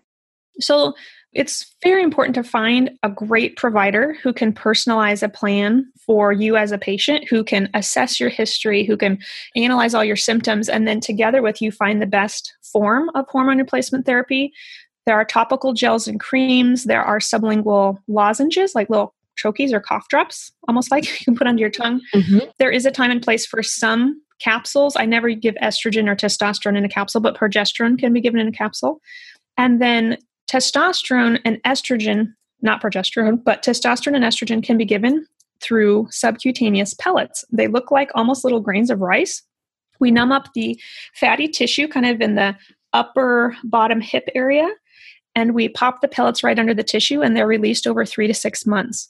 [0.60, 0.94] So,
[1.32, 6.56] it's very important to find a great provider who can personalize a plan for you
[6.56, 9.16] as a patient, who can assess your history, who can
[9.54, 13.58] analyze all your symptoms, and then together with you find the best form of hormone
[13.58, 14.52] replacement therapy
[15.06, 16.84] there are topical gels and creams.
[16.84, 21.46] There are sublingual lozenges, like little troches or cough drops, almost like you can put
[21.46, 22.00] under your tongue.
[22.14, 22.50] Mm-hmm.
[22.58, 24.96] There is a time and place for some capsules.
[24.96, 28.48] I never give estrogen or testosterone in a capsule, but progesterone can be given in
[28.48, 29.00] a capsule.
[29.56, 30.16] And then
[30.50, 32.32] testosterone and estrogen,
[32.62, 35.26] not progesterone, but testosterone and estrogen can be given
[35.60, 37.44] through subcutaneous pellets.
[37.52, 39.42] They look like almost little grains of rice.
[39.98, 40.80] We numb up the
[41.14, 42.56] fatty tissue kind of in the
[42.94, 44.68] upper bottom hip area
[45.34, 48.34] and we pop the pellets right under the tissue and they're released over three to
[48.34, 49.08] six months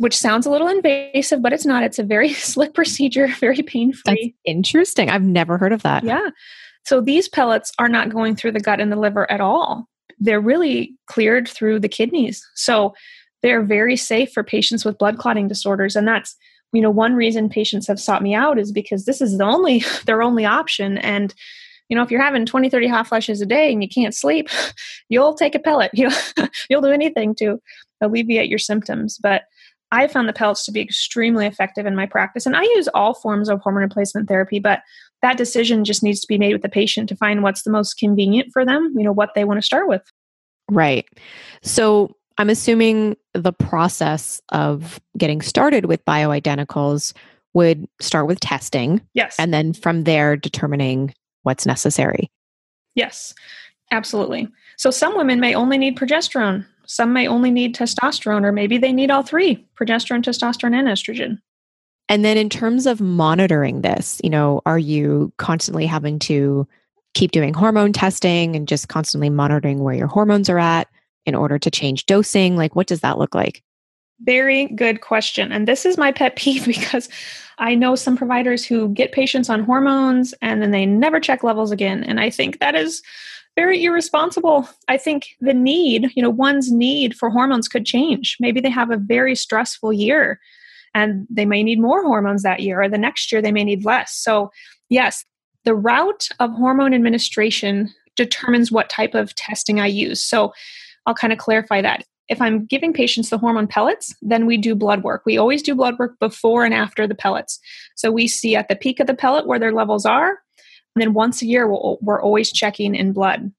[0.00, 1.82] which sounds a little invasive but it's not.
[1.82, 5.10] It's a very slick procedure very pain free interesting.
[5.10, 6.04] I've never heard of that.
[6.04, 6.30] Yeah.
[6.86, 9.86] So these pellets are not going through the gut and the liver at all.
[10.18, 12.42] They're really cleared through the kidneys.
[12.54, 12.94] So
[13.42, 16.34] they're very safe for patients with blood clotting disorders and that's
[16.72, 19.84] you know one reason patients have sought me out is because this is the only
[20.06, 21.34] their only option and
[21.90, 24.48] you know if you're having 20 30 hot flashes a day and you can't sleep
[25.08, 26.12] you'll take a pellet you'll,
[26.70, 27.60] you'll do anything to
[28.00, 29.42] alleviate your symptoms but
[29.92, 33.12] i found the pellets to be extremely effective in my practice and i use all
[33.12, 34.80] forms of hormone replacement therapy but
[35.20, 37.98] that decision just needs to be made with the patient to find what's the most
[37.98, 40.02] convenient for them you know what they want to start with
[40.70, 41.06] right
[41.62, 47.12] so I'm assuming the process of getting started with bioidenticals
[47.52, 49.02] would start with testing.
[49.12, 49.36] Yes.
[49.38, 52.30] And then from there, determining what's necessary.
[52.94, 53.34] Yes,
[53.90, 54.48] absolutely.
[54.76, 58.92] So some women may only need progesterone, some may only need testosterone, or maybe they
[58.92, 61.38] need all three progesterone, testosterone, and estrogen.
[62.08, 66.66] And then in terms of monitoring this, you know, are you constantly having to
[67.14, 70.88] keep doing hormone testing and just constantly monitoring where your hormones are at
[71.26, 72.56] in order to change dosing?
[72.56, 73.62] Like, what does that look like?
[74.24, 75.52] Very good question.
[75.52, 77.08] And this is my pet peeve because
[77.58, 81.70] I know some providers who get patients on hormones and then they never check levels
[81.70, 82.04] again.
[82.04, 83.02] And I think that is
[83.56, 84.68] very irresponsible.
[84.88, 88.36] I think the need, you know, one's need for hormones could change.
[88.40, 90.40] Maybe they have a very stressful year
[90.94, 93.84] and they may need more hormones that year, or the next year they may need
[93.84, 94.12] less.
[94.12, 94.50] So,
[94.88, 95.24] yes,
[95.64, 100.24] the route of hormone administration determines what type of testing I use.
[100.24, 100.52] So,
[101.06, 102.04] I'll kind of clarify that.
[102.30, 105.22] If I'm giving patients the hormone pellets, then we do blood work.
[105.26, 107.60] We always do blood work before and after the pellets.
[107.96, 110.38] So we see at the peak of the pellet where their levels are.
[110.94, 113.52] And then once a year, we'll, we're always checking in blood.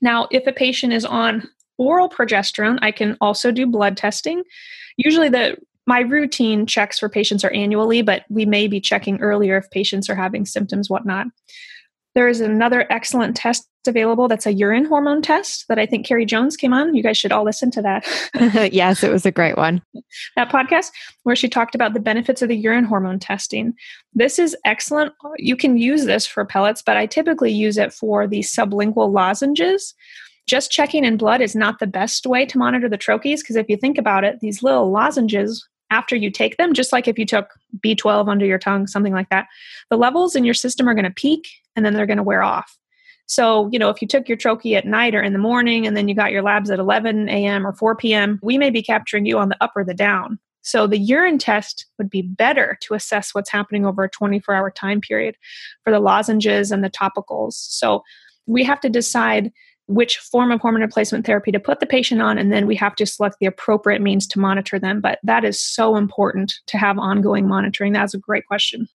[0.00, 4.44] Now, if a patient is on oral progesterone, I can also do blood testing.
[4.96, 9.56] Usually, the my routine checks for patients are annually, but we may be checking earlier
[9.56, 11.28] if patients are having symptoms, whatnot.
[12.18, 16.26] There is another excellent test available that's a urine hormone test that I think Carrie
[16.26, 16.96] Jones came on.
[16.96, 18.04] You guys should all listen to that.
[18.72, 19.80] yes, it was a great one.
[20.34, 20.90] that podcast
[21.22, 23.72] where she talked about the benefits of the urine hormone testing.
[24.14, 25.14] This is excellent.
[25.36, 29.94] You can use this for pellets, but I typically use it for the sublingual lozenges
[30.48, 33.68] just checking in blood is not the best way to monitor the troches because if
[33.68, 37.24] you think about it, these little lozenges after you take them, just like if you
[37.24, 37.50] took
[37.84, 39.46] B12 under your tongue, something like that,
[39.90, 41.48] the levels in your system are going to peak
[41.78, 42.76] and then they're going to wear off.
[43.26, 45.96] So, you know, if you took your troche at night or in the morning and
[45.96, 47.66] then you got your labs at 11 a.m.
[47.66, 50.38] or 4 p.m., we may be capturing you on the up or the down.
[50.62, 54.70] So, the urine test would be better to assess what's happening over a 24 hour
[54.70, 55.36] time period
[55.84, 57.52] for the lozenges and the topicals.
[57.52, 58.02] So,
[58.46, 59.52] we have to decide
[59.88, 62.94] which form of hormone replacement therapy to put the patient on, and then we have
[62.96, 65.00] to select the appropriate means to monitor them.
[65.00, 67.92] But that is so important to have ongoing monitoring.
[67.92, 68.88] That's a great question.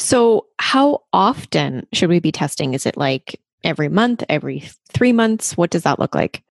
[0.00, 2.74] So, how often should we be testing?
[2.74, 5.56] Is it like every month, every three months?
[5.56, 6.42] What does that look like?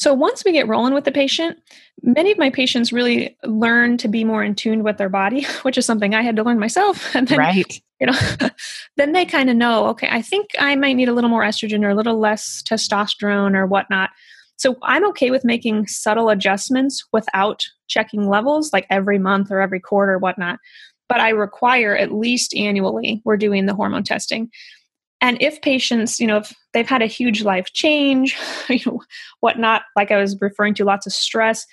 [0.00, 1.58] So once we get rolling with the patient,
[2.02, 5.76] many of my patients really learn to be more in tune with their body, which
[5.76, 7.14] is something I had to learn myself.
[7.14, 7.82] And then, right.
[8.00, 8.18] You know,
[8.96, 11.84] then they kind of know, okay, I think I might need a little more estrogen
[11.84, 14.08] or a little less testosterone or whatnot.
[14.56, 19.80] So I'm okay with making subtle adjustments without checking levels like every month or every
[19.80, 20.58] quarter, or whatnot.
[21.10, 24.48] But I require at least annually, we're doing the hormone testing.
[25.20, 29.00] And if patients, you know, if they've had a huge life change, you know,
[29.40, 31.66] whatnot, like I was referring to, lots of stress,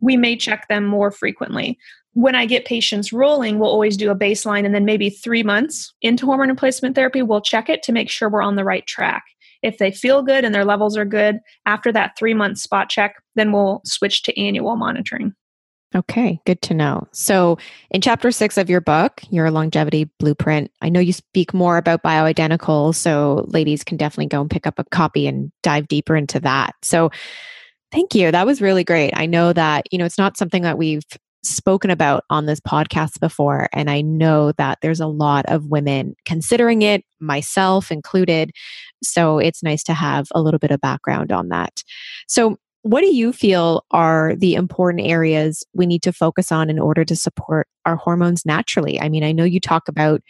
[0.00, 1.78] we may check them more frequently.
[2.14, 5.92] When I get patients rolling, we'll always do a baseline and then maybe three months
[6.00, 9.22] into hormone replacement therapy, we'll check it to make sure we're on the right track.
[9.62, 13.16] If they feel good and their levels are good after that three month spot check,
[13.34, 15.34] then we'll switch to annual monitoring.
[15.94, 17.08] Okay, good to know.
[17.12, 17.56] So,
[17.90, 22.02] in chapter six of your book, Your Longevity Blueprint, I know you speak more about
[22.02, 22.96] bioidenticals.
[22.96, 26.74] So, ladies can definitely go and pick up a copy and dive deeper into that.
[26.82, 27.10] So,
[27.90, 28.30] thank you.
[28.30, 29.12] That was really great.
[29.16, 31.04] I know that, you know, it's not something that we've
[31.42, 33.68] spoken about on this podcast before.
[33.72, 38.50] And I know that there's a lot of women considering it, myself included.
[39.02, 41.82] So, it's nice to have a little bit of background on that.
[42.26, 46.78] So, what do you feel are the important areas we need to focus on in
[46.78, 48.98] order to support our hormones naturally?
[48.98, 50.22] I mean, I know you talk about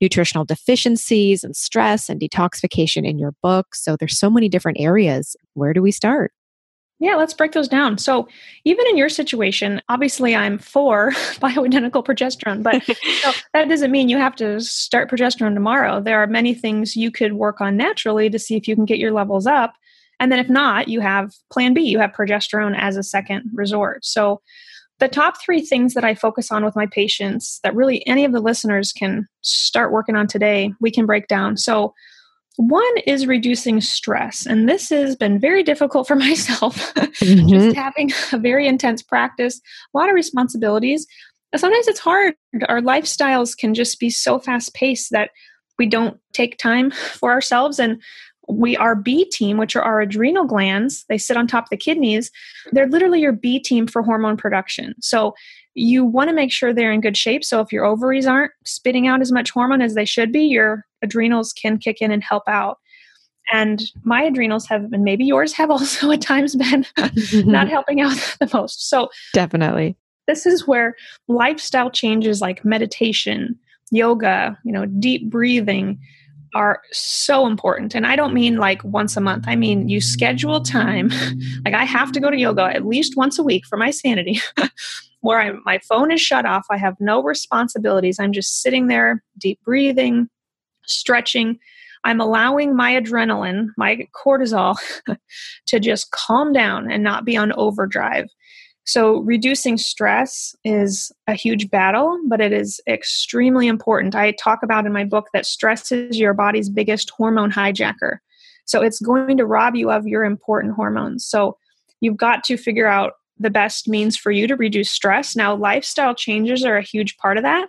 [0.00, 3.76] nutritional deficiencies and stress and detoxification in your book.
[3.76, 5.36] So there's so many different areas.
[5.54, 6.32] Where do we start?
[6.98, 7.96] Yeah, let's break those down.
[7.96, 8.28] So,
[8.64, 12.84] even in your situation, obviously I'm for bioidentical progesterone, but
[13.54, 16.00] that doesn't mean you have to start progesterone tomorrow.
[16.00, 18.98] There are many things you could work on naturally to see if you can get
[18.98, 19.74] your levels up
[20.20, 24.04] and then if not, you have plan B, you have progesterone as a second resort.
[24.04, 24.40] So
[25.00, 28.32] the top three things that I focus on with my patients that really any of
[28.32, 31.56] the listeners can start working on today, we can break down.
[31.56, 31.94] So
[32.56, 34.44] one is reducing stress.
[34.44, 37.48] And this has been very difficult for myself, mm-hmm.
[37.48, 39.60] just having a very intense practice,
[39.94, 41.06] a lot of responsibilities.
[41.56, 42.34] Sometimes it's hard.
[42.68, 45.30] Our lifestyles can just be so fast paced that
[45.78, 47.78] we don't take time for ourselves.
[47.78, 48.02] And
[48.52, 51.76] we our B team, which are our adrenal glands, they sit on top of the
[51.76, 52.30] kidneys.
[52.72, 54.94] They're literally your B team for hormone production.
[55.00, 55.34] So
[55.74, 57.44] you want to make sure they're in good shape.
[57.44, 60.84] So if your ovaries aren't spitting out as much hormone as they should be, your
[61.02, 62.78] adrenals can kick in and help out.
[63.52, 66.86] And my adrenals have, and maybe yours have also at times been
[67.32, 68.88] not helping out the most.
[68.88, 69.96] So, definitely.
[70.26, 70.94] This is where
[71.26, 73.58] lifestyle changes like meditation,
[73.90, 75.98] yoga, you know, deep breathing
[76.54, 77.94] are so important.
[77.94, 79.44] And I don't mean like once a month.
[79.46, 81.10] I mean you schedule time.
[81.64, 84.40] like I have to go to yoga at least once a week for my sanity.
[85.20, 86.66] where I, my phone is shut off.
[86.70, 88.18] I have no responsibilities.
[88.18, 90.28] I'm just sitting there, deep breathing,
[90.86, 91.58] stretching.
[92.04, 94.76] I'm allowing my adrenaline, my cortisol,
[95.66, 98.28] to just calm down and not be on overdrive.
[98.84, 104.14] So, reducing stress is a huge battle, but it is extremely important.
[104.14, 108.18] I talk about in my book that stress is your body's biggest hormone hijacker.
[108.64, 111.26] So, it's going to rob you of your important hormones.
[111.26, 111.56] So,
[112.00, 115.36] you've got to figure out the best means for you to reduce stress.
[115.36, 117.68] Now, lifestyle changes are a huge part of that.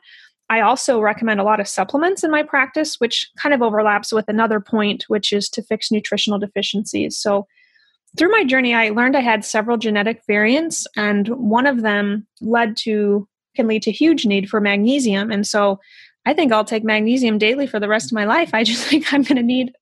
[0.50, 4.28] I also recommend a lot of supplements in my practice, which kind of overlaps with
[4.28, 7.18] another point, which is to fix nutritional deficiencies.
[7.18, 7.48] So,
[8.18, 12.76] through my journey, I learned I had several genetic variants, and one of them led
[12.78, 15.30] to can lead to huge need for magnesium.
[15.30, 15.80] And so
[16.26, 18.54] I think I'll take magnesium daily for the rest of my life.
[18.54, 19.74] I just think I'm going to need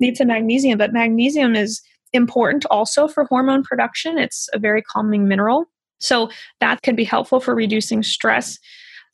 [0.00, 4.18] need some magnesium, but magnesium is important also for hormone production.
[4.18, 5.66] It's a very calming mineral.
[5.98, 8.58] So that can be helpful for reducing stress.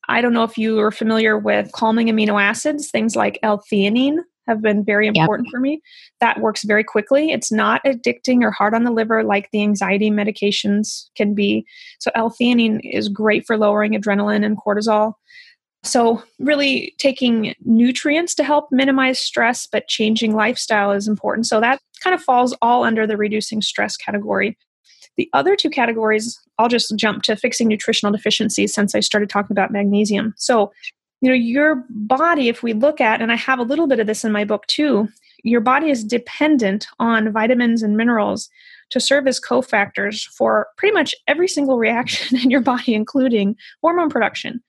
[0.09, 4.61] I don't know if you are familiar with calming amino acids, things like L-theanine have
[4.61, 5.53] been very important yep.
[5.53, 5.81] for me.
[6.21, 7.31] That works very quickly.
[7.31, 11.65] It's not addicting or hard on the liver like the anxiety medications can be.
[12.01, 15.15] So L-theanine is great for lowering adrenaline and cortisol.
[15.85, 21.47] So, really taking nutrients to help minimize stress, but changing lifestyle is important.
[21.47, 24.57] So, that kind of falls all under the reducing stress category.
[25.17, 29.53] The other two categories, I'll just jump to fixing nutritional deficiencies since I started talking
[29.53, 30.35] about magnesium.
[30.37, 30.73] So,
[31.23, 34.07] you know your body if we look at and i have a little bit of
[34.07, 35.09] this in my book too
[35.43, 38.49] your body is dependent on vitamins and minerals
[38.91, 44.11] to serve as cofactors for pretty much every single reaction in your body including hormone
[44.11, 44.63] production.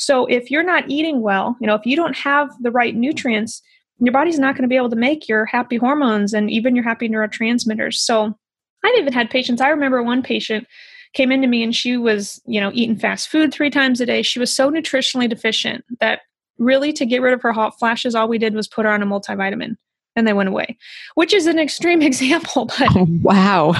[0.00, 3.62] So if you're not eating well you know if you don't have the right nutrients
[4.00, 6.84] your body's not going to be able to make your happy hormones and even your
[6.84, 7.94] happy neurotransmitters.
[7.94, 8.36] So
[8.84, 10.66] i've even had patients i remember one patient
[11.14, 14.22] came into me and she was, you know, eating fast food three times a day.
[14.22, 16.20] She was so nutritionally deficient that
[16.58, 19.02] really to get rid of her hot flashes, all we did was put her on
[19.02, 19.76] a multivitamin
[20.16, 20.76] and they went away,
[21.14, 22.66] which is an extreme example.
[22.66, 23.74] But oh, wow.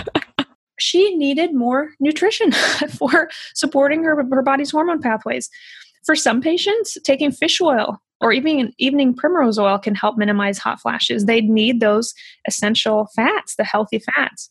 [0.78, 2.52] she needed more nutrition
[2.90, 5.50] for supporting her, her body's hormone pathways.
[6.04, 10.80] For some patients, taking fish oil or even evening primrose oil can help minimize hot
[10.80, 11.26] flashes.
[11.26, 12.14] They need those
[12.46, 14.48] essential fats, the healthy fats.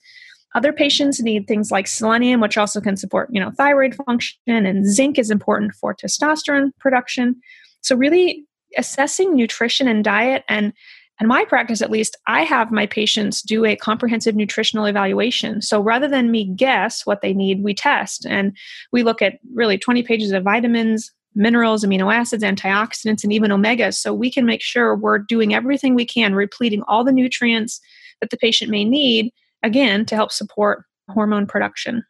[0.55, 4.85] Other patients need things like selenium, which also can support, you know, thyroid function, and
[4.85, 7.35] zinc is important for testosterone production.
[7.81, 10.73] So really assessing nutrition and diet and
[11.19, 15.79] in my practice at least i have my patients do a comprehensive nutritional evaluation so
[15.79, 18.55] rather than me guess what they need we test and
[18.91, 23.95] we look at really 20 pages of vitamins minerals amino acids antioxidants and even omegas
[23.95, 27.79] so we can make sure we're doing everything we can repleting all the nutrients
[28.19, 29.31] that the patient may need
[29.63, 32.03] again to help support hormone production.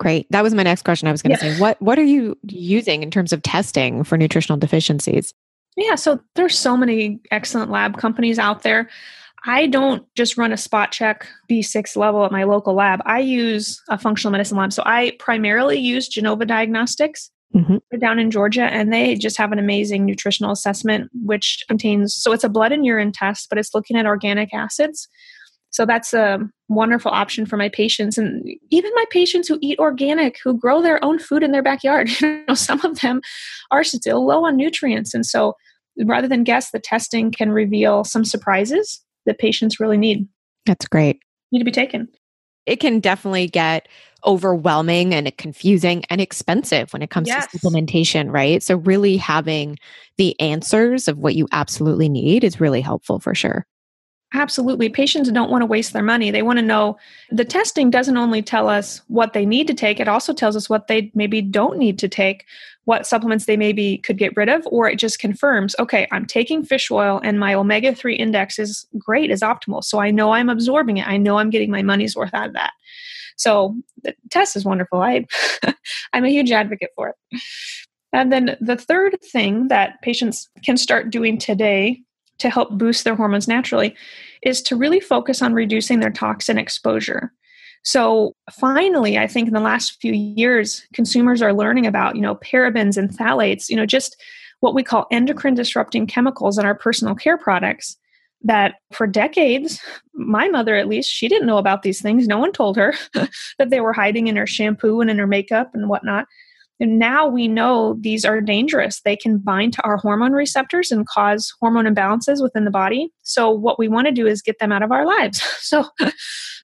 [0.00, 0.26] Great.
[0.30, 1.06] That was my next question.
[1.06, 1.54] I was going to yeah.
[1.54, 5.32] say, what what are you using in terms of testing for nutritional deficiencies?
[5.76, 8.88] Yeah, so there's so many excellent lab companies out there.
[9.46, 13.00] I don't just run a spot check B6 level at my local lab.
[13.04, 14.72] I use a functional medicine lab.
[14.72, 17.30] So I primarily use Genova Diagnostics.
[17.54, 17.76] Mm-hmm.
[17.90, 22.32] They're down in Georgia, and they just have an amazing nutritional assessment, which contains so
[22.32, 25.08] it's a blood and urine test, but it's looking at organic acids.
[25.74, 30.38] So that's a wonderful option for my patients and even my patients who eat organic,
[30.44, 32.08] who grow their own food in their backyard.
[32.20, 33.20] you know, some of them
[33.72, 35.14] are still low on nutrients.
[35.14, 35.54] And so
[36.04, 40.28] rather than guess, the testing can reveal some surprises that patients really need.
[40.64, 41.18] That's great.
[41.50, 42.06] Need to be taken.
[42.66, 43.88] It can definitely get
[44.24, 47.48] overwhelming and confusing and expensive when it comes yes.
[47.48, 48.62] to supplementation, right?
[48.62, 49.76] So, really having
[50.18, 53.66] the answers of what you absolutely need is really helpful for sure.
[54.34, 54.88] Absolutely.
[54.88, 56.32] Patients don't want to waste their money.
[56.32, 56.98] They want to know
[57.30, 60.68] the testing doesn't only tell us what they need to take, it also tells us
[60.68, 62.44] what they maybe don't need to take,
[62.84, 66.64] what supplements they maybe could get rid of, or it just confirms, okay, I'm taking
[66.64, 69.84] fish oil and my omega 3 index is great, is optimal.
[69.84, 71.06] So I know I'm absorbing it.
[71.06, 72.72] I know I'm getting my money's worth out of that.
[73.36, 75.00] So the test is wonderful.
[75.00, 75.26] I
[76.12, 77.40] I'm a huge advocate for it.
[78.12, 82.03] And then the third thing that patients can start doing today
[82.38, 83.94] to help boost their hormones naturally
[84.42, 87.32] is to really focus on reducing their toxin exposure.
[87.82, 92.36] So finally, I think in the last few years, consumers are learning about, you know,
[92.36, 94.20] parabens and phthalates, you know, just
[94.60, 97.98] what we call endocrine disrupting chemicals in our personal care products
[98.42, 99.80] that for decades,
[100.14, 102.26] my mother at least, she didn't know about these things.
[102.26, 102.94] No one told her
[103.58, 106.26] that they were hiding in her shampoo and in her makeup and whatnot.
[106.84, 109.00] Now we know these are dangerous.
[109.00, 113.10] They can bind to our hormone receptors and cause hormone imbalances within the body.
[113.22, 115.42] So, what we want to do is get them out of our lives.
[115.64, 115.86] So,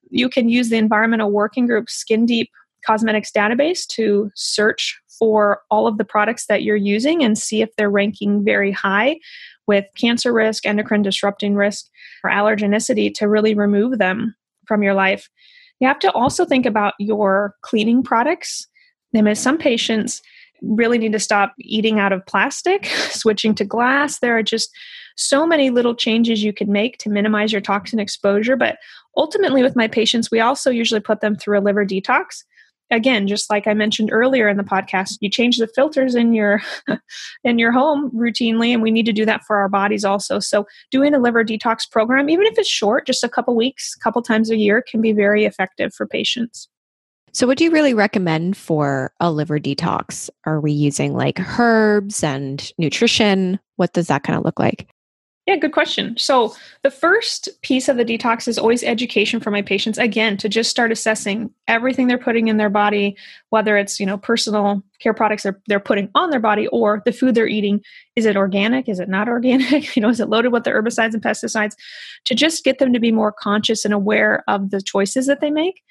[0.09, 2.49] you can use the Environmental Working Group Skin Deep
[2.85, 7.69] Cosmetics database to search for all of the products that you're using and see if
[7.75, 9.19] they're ranking very high
[9.67, 11.85] with cancer risk, endocrine disrupting risk,
[12.23, 14.35] or allergenicity to really remove them
[14.67, 15.29] from your life.
[15.79, 18.67] You have to also think about your cleaning products.
[19.13, 20.21] Mean, some patients
[20.61, 24.19] really need to stop eating out of plastic, switching to glass.
[24.19, 24.69] There are just
[25.17, 28.55] so many little changes you can make to minimize your toxin exposure.
[28.55, 28.77] But
[29.17, 32.43] ultimately, with my patients, we also usually put them through a liver detox
[32.91, 36.61] again just like i mentioned earlier in the podcast you change the filters in your
[37.43, 40.67] in your home routinely and we need to do that for our bodies also so
[40.91, 44.51] doing a liver detox program even if it's short just a couple weeks couple times
[44.51, 46.67] a year can be very effective for patients
[47.33, 52.23] so what do you really recommend for a liver detox are we using like herbs
[52.23, 54.87] and nutrition what does that kind of look like
[55.47, 56.15] yeah, good question.
[56.19, 60.47] So, the first piece of the detox is always education for my patients again to
[60.47, 63.17] just start assessing everything they're putting in their body,
[63.49, 67.11] whether it's, you know, personal care products they're, they're putting on their body or the
[67.11, 67.81] food they're eating.
[68.15, 68.87] Is it organic?
[68.87, 69.95] Is it not organic?
[69.95, 71.75] you know, is it loaded with the herbicides and pesticides?
[72.25, 75.49] To just get them to be more conscious and aware of the choices that they
[75.49, 75.81] make.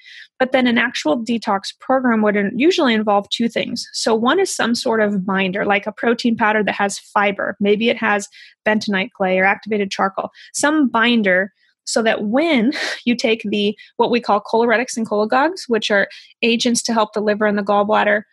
[0.41, 3.87] But then an actual detox program would usually involve two things.
[3.93, 7.55] So, one is some sort of binder, like a protein powder that has fiber.
[7.59, 8.27] Maybe it has
[8.65, 11.53] bentonite clay or activated charcoal, some binder
[11.85, 12.71] so that when
[13.05, 16.07] you take the what we call choleretics and cholagogues, which are
[16.41, 18.23] agents to help the liver and the gallbladder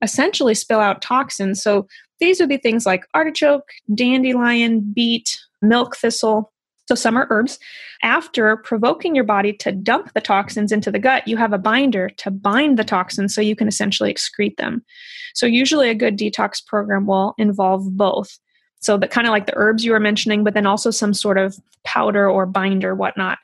[0.00, 1.62] essentially spill out toxins.
[1.62, 1.86] So
[2.18, 6.50] these would be things like artichoke, dandelion, beet, milk thistle.
[6.88, 7.58] So some are herbs.
[8.02, 12.08] After provoking your body to dump the toxins into the gut, you have a binder
[12.16, 14.82] to bind the toxins so you can essentially excrete them.
[15.34, 18.38] So usually a good detox program will involve both.
[18.80, 21.36] So that kind of like the herbs you were mentioning, but then also some sort
[21.36, 23.38] of powder or binder, whatnot.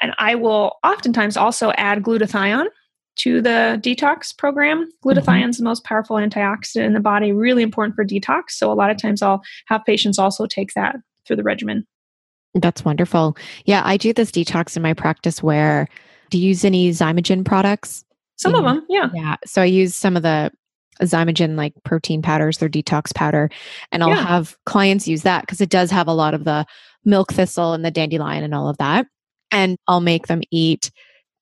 [0.00, 2.68] And I will oftentimes also add glutathione
[3.16, 4.90] to the detox program.
[5.04, 5.50] Glutathione mm-hmm.
[5.50, 8.52] is the most powerful antioxidant in the body, really important for detox.
[8.52, 11.86] So a lot of times I'll have patients also take that through the regimen.
[12.60, 13.36] That's wonderful.
[13.64, 15.88] Yeah, I do this detox in my practice where
[16.30, 18.04] do you use any Xymogen products?
[18.36, 19.08] Some of them, yeah.
[19.14, 19.36] Yeah.
[19.46, 20.50] So I use some of the
[21.02, 23.50] Xymogen like protein powders, their detox powder.
[23.92, 24.26] And I'll yeah.
[24.26, 26.66] have clients use that because it does have a lot of the
[27.04, 29.06] milk thistle and the dandelion and all of that.
[29.50, 30.90] And I'll make them eat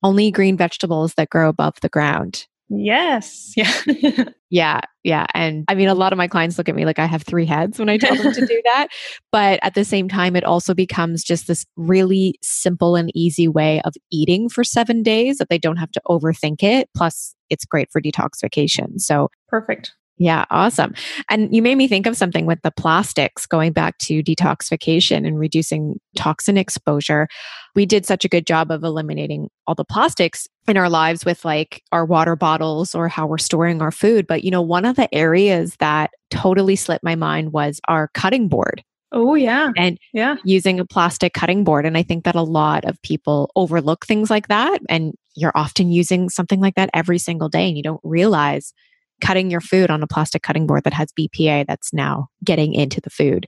[0.03, 2.47] only green vegetables that grow above the ground.
[2.69, 3.55] Yes.
[3.57, 4.25] Yeah.
[4.51, 4.81] yeah.
[5.03, 5.27] Yeah.
[5.35, 7.45] And I mean, a lot of my clients look at me like I have three
[7.47, 8.89] heads when I tell them to do that.
[9.33, 13.81] But at the same time, it also becomes just this really simple and easy way
[13.85, 16.89] of eating for seven days that they don't have to overthink it.
[16.97, 19.01] Plus, it's great for detoxification.
[19.01, 19.93] So perfect.
[20.17, 20.95] Yeah, awesome.
[21.29, 25.39] And you made me think of something with the plastics going back to detoxification and
[25.39, 27.27] reducing toxin exposure.
[27.75, 31.45] We did such a good job of eliminating all the plastics in our lives with
[31.45, 34.27] like our water bottles or how we're storing our food.
[34.27, 38.49] But, you know, one of the areas that totally slipped my mind was our cutting
[38.49, 38.83] board.
[39.13, 39.71] Oh, yeah.
[39.77, 40.37] And yeah.
[40.45, 41.87] using a plastic cutting board.
[41.87, 44.81] And I think that a lot of people overlook things like that.
[44.89, 48.73] And you're often using something like that every single day and you don't realize
[49.21, 53.01] cutting your food on a plastic cutting board that has BPA that's now getting into
[53.01, 53.47] the food.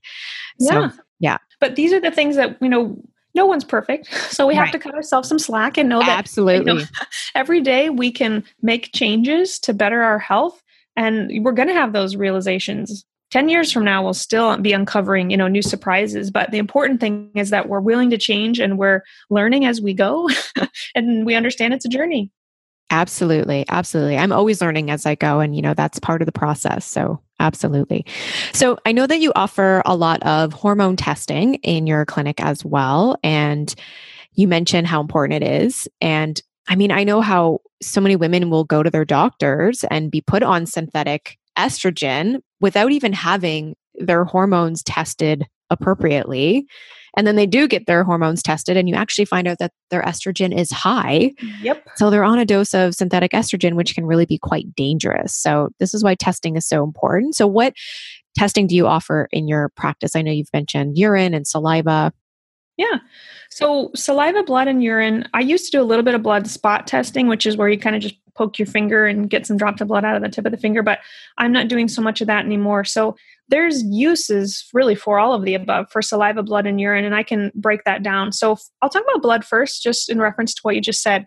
[0.61, 0.91] Yeah.
[0.91, 1.39] So, yeah.
[1.59, 2.97] But these are the things that, you know,
[3.37, 4.09] no one's perfect.
[4.37, 4.73] So we have right.
[4.73, 6.85] to cut ourselves some slack and know that absolutely you know,
[7.35, 10.61] every day we can make changes to better our health.
[10.97, 15.31] And we're going to have those realizations 10 years from now we'll still be uncovering
[15.31, 18.79] you know new surprises but the important thing is that we're willing to change and
[18.79, 20.29] we're learning as we go
[20.95, 22.31] and we understand it's a journey
[22.91, 26.33] absolutely absolutely i'm always learning as i go and you know that's part of the
[26.33, 28.05] process so absolutely
[28.53, 32.65] so i know that you offer a lot of hormone testing in your clinic as
[32.65, 33.75] well and
[34.33, 38.49] you mentioned how important it is and i mean i know how so many women
[38.51, 44.25] will go to their doctors and be put on synthetic estrogen without even having their
[44.25, 46.67] hormones tested appropriately.
[47.17, 50.03] And then they do get their hormones tested, and you actually find out that their
[50.03, 51.33] estrogen is high.
[51.63, 51.89] Yep.
[51.97, 55.33] So they're on a dose of synthetic estrogen, which can really be quite dangerous.
[55.33, 57.35] So, this is why testing is so important.
[57.35, 57.73] So, what
[58.37, 60.15] testing do you offer in your practice?
[60.15, 62.13] I know you've mentioned urine and saliva.
[62.77, 62.99] Yeah.
[63.51, 65.27] So, saliva, blood, and urine.
[65.33, 67.79] I used to do a little bit of blood spot testing, which is where you
[67.79, 70.29] kind of just poke your finger and get some drops of blood out of the
[70.29, 70.99] tip of the finger, but
[71.39, 72.85] I'm not doing so much of that anymore.
[72.85, 73.17] So,
[73.49, 77.23] there's uses really for all of the above for saliva, blood, and urine, and I
[77.23, 78.33] can break that down.
[78.33, 81.27] So I'll talk about blood first, just in reference to what you just said.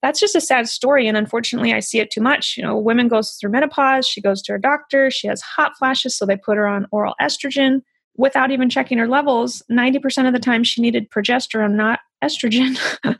[0.00, 2.56] That's just a sad story, and unfortunately, I see it too much.
[2.56, 5.76] You know, a woman goes through menopause, she goes to her doctor, she has hot
[5.76, 7.82] flashes, so they put her on oral estrogen
[8.16, 9.62] without even checking her levels.
[9.68, 12.78] Ninety percent of the time, she needed progesterone, not estrogen.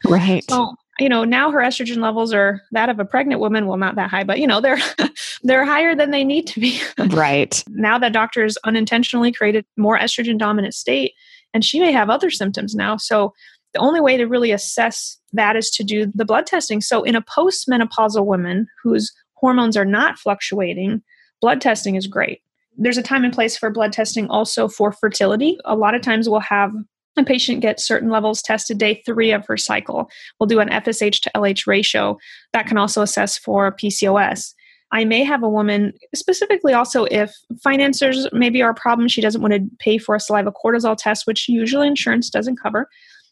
[0.08, 0.44] Right.
[0.48, 3.94] so you know now her estrogen levels are that of a pregnant woman well not
[3.94, 4.80] that high but you know they're
[5.42, 6.80] they're higher than they need to be.
[7.10, 7.62] Right.
[7.68, 11.12] Now that doctors unintentionally created more estrogen dominant state
[11.54, 13.32] and she may have other symptoms now so
[13.74, 16.80] the only way to really assess that is to do the blood testing.
[16.80, 21.02] So in a postmenopausal woman whose hormones are not fluctuating
[21.40, 22.42] blood testing is great.
[22.76, 25.58] There's a time and place for blood testing also for fertility.
[25.64, 26.72] A lot of times we'll have
[27.18, 30.10] a patient gets certain levels tested day three of her cycle.
[30.38, 32.18] We'll do an FSH to LH ratio
[32.52, 34.54] that can also assess for PCOS.
[34.90, 39.42] I may have a woman, specifically also if financiers maybe are a problem, she doesn't
[39.42, 42.88] want to pay for a saliva cortisol test, which usually insurance doesn't cover.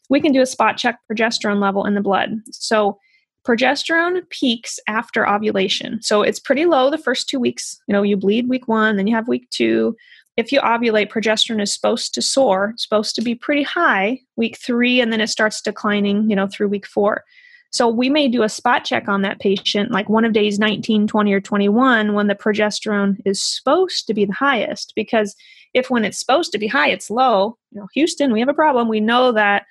[0.09, 2.41] We can do a spot check progesterone level in the blood.
[2.51, 2.99] So
[3.45, 6.01] progesterone peaks after ovulation.
[6.01, 7.81] So it's pretty low the first two weeks.
[7.87, 9.95] You know, you bleed week one, then you have week two,
[10.37, 15.01] if you ovulate, progesterone is supposed to soar, supposed to be pretty high week three,
[15.01, 17.23] and then it starts declining, you know, through week four.
[17.71, 21.07] So we may do a spot check on that patient, like one of days 19,
[21.07, 24.93] 20, or 21, when the progesterone is supposed to be the highest.
[24.95, 25.35] Because
[25.73, 28.53] if when it's supposed to be high, it's low, you know, Houston, we have a
[28.53, 28.87] problem.
[28.87, 29.65] We know that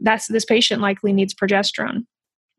[0.00, 2.06] that's this patient likely needs progesterone.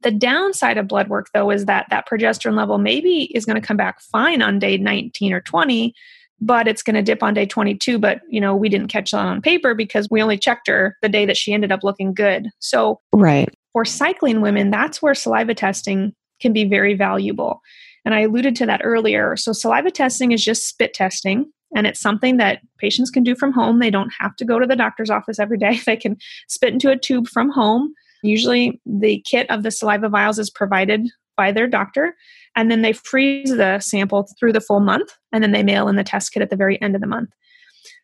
[0.01, 3.65] The downside of blood work, though, is that that progesterone level maybe is going to
[3.65, 5.95] come back fine on day 19 or 20,
[6.41, 9.25] but it's going to dip on day 22 but you know we didn't catch that
[9.25, 12.49] on paper because we only checked her the day that she ended up looking good.
[12.59, 13.49] So right.
[13.73, 17.61] for cycling women that's where saliva testing can be very valuable.
[18.03, 19.35] And i alluded to that earlier.
[19.35, 23.51] So saliva testing is just spit testing and it's something that patients can do from
[23.51, 23.79] home.
[23.79, 25.79] They don't have to go to the doctor's office every day.
[25.85, 26.17] They can
[26.47, 27.93] spit into a tube from home.
[28.23, 31.07] Usually the kit of the saliva vials is provided
[31.37, 32.15] by their doctor
[32.55, 35.95] and then they freeze the sample through the full month and then they mail in
[35.95, 37.29] the test kit at the very end of the month.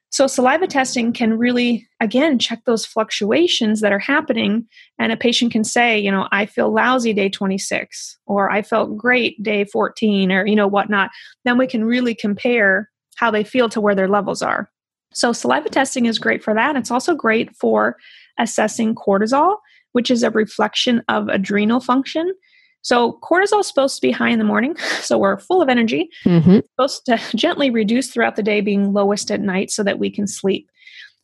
[0.09, 4.67] So saliva testing can really again check those fluctuations that are happening
[4.99, 8.97] and a patient can say you know i feel lousy day 26 or i felt
[8.97, 11.11] great day 14 or you know whatnot.
[11.45, 14.69] Then we can really compare how they feel to where their levels are.
[15.13, 16.75] So saliva testing is great for that.
[16.75, 17.95] It's also great for
[18.37, 19.57] assessing cortisol
[19.93, 22.33] which is a reflection of adrenal function
[22.81, 26.09] so cortisol is supposed to be high in the morning, so we're full of energy.
[26.25, 26.59] Mm-hmm.
[26.75, 30.27] supposed to gently reduce throughout the day, being lowest at night, so that we can
[30.27, 30.69] sleep.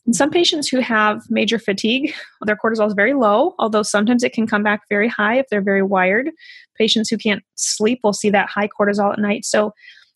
[0.06, 2.14] In some patients who have major fatigue,
[2.46, 5.62] their cortisol is very low, although sometimes it can come back very high if they're
[5.62, 6.32] very wired.
[6.78, 9.44] Patients who can't sleep will see that high cortisol at night.
[9.44, 9.74] So,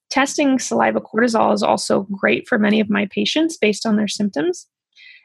[0.10, 4.68] testing saliva cortisol is also great for many of my patients based on their symptoms.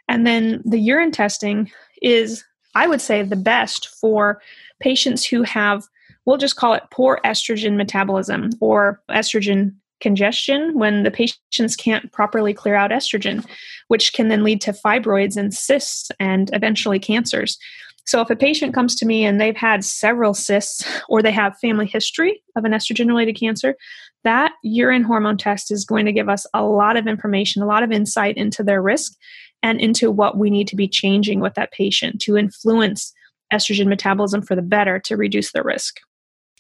[0.09, 1.71] And then the urine testing
[2.03, 2.45] is,
[2.75, 4.41] I would say, the best for
[4.81, 5.85] patients who have
[6.27, 12.53] we'll just call it poor estrogen metabolism or estrogen congestion when the patients can't properly
[12.53, 13.47] clear out estrogen,
[13.89, 17.57] which can then lead to fibroids and cysts and eventually cancers.
[18.05, 21.59] So, if a patient comes to me and they've had several cysts or they have
[21.59, 23.75] family history of an estrogen related cancer,
[24.23, 27.83] that urine hormone test is going to give us a lot of information, a lot
[27.83, 29.15] of insight into their risk
[29.63, 33.13] and into what we need to be changing with that patient to influence
[33.53, 35.99] estrogen metabolism for the better to reduce the risk.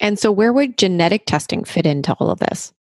[0.01, 2.73] And so, where would genetic testing fit into all of this?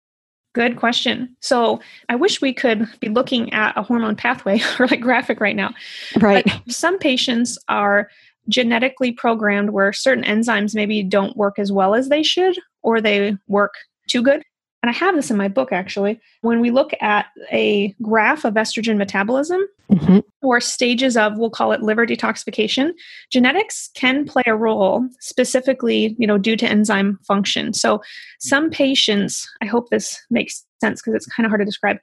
[0.55, 1.37] Good question.
[1.41, 5.57] So, I wish we could be looking at a hormone pathway or like graphic right
[5.57, 5.75] now.
[6.21, 6.45] Right.
[6.45, 8.09] But some patients are
[8.49, 13.37] genetically programmed where certain enzymes maybe don't work as well as they should, or they
[13.49, 13.75] work
[14.09, 14.45] too good
[14.85, 18.53] and I have this in my book actually, when we look at a graph of
[18.53, 20.19] estrogen metabolism mm-hmm.
[20.43, 22.93] or stages of, we'll call it liver detoxification,
[23.33, 27.73] genetics can play a role specifically, you know, due to enzyme function.
[27.73, 28.03] So
[28.41, 31.97] some patients, I hope this makes sense because it's kind of hard to describe,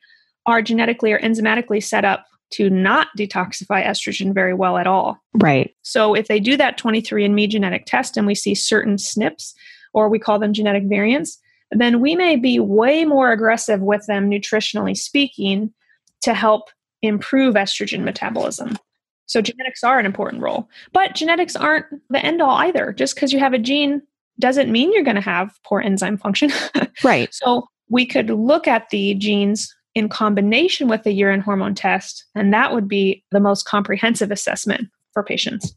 [0.48, 5.20] are genetically or enzymatically set up to not detoxify estrogen very well at all.
[5.36, 5.76] Right.
[5.84, 9.54] So if they do that 23andMe genetic test and we see certain SNPs,
[9.94, 11.38] or we call them genetic variants,
[11.72, 15.74] then we may be way more aggressive with them, nutritionally speaking,
[16.22, 16.69] to help
[17.01, 18.78] improve estrogen metabolism.
[19.26, 20.69] So, genetics are an important role.
[20.91, 22.91] But genetics aren't the end all either.
[22.91, 24.01] Just because you have a gene
[24.39, 26.51] doesn't mean you're going to have poor enzyme function.
[27.03, 27.34] right.
[27.34, 32.53] So, we could look at the genes in combination with the urine hormone test, and
[32.53, 35.76] that would be the most comprehensive assessment for patients.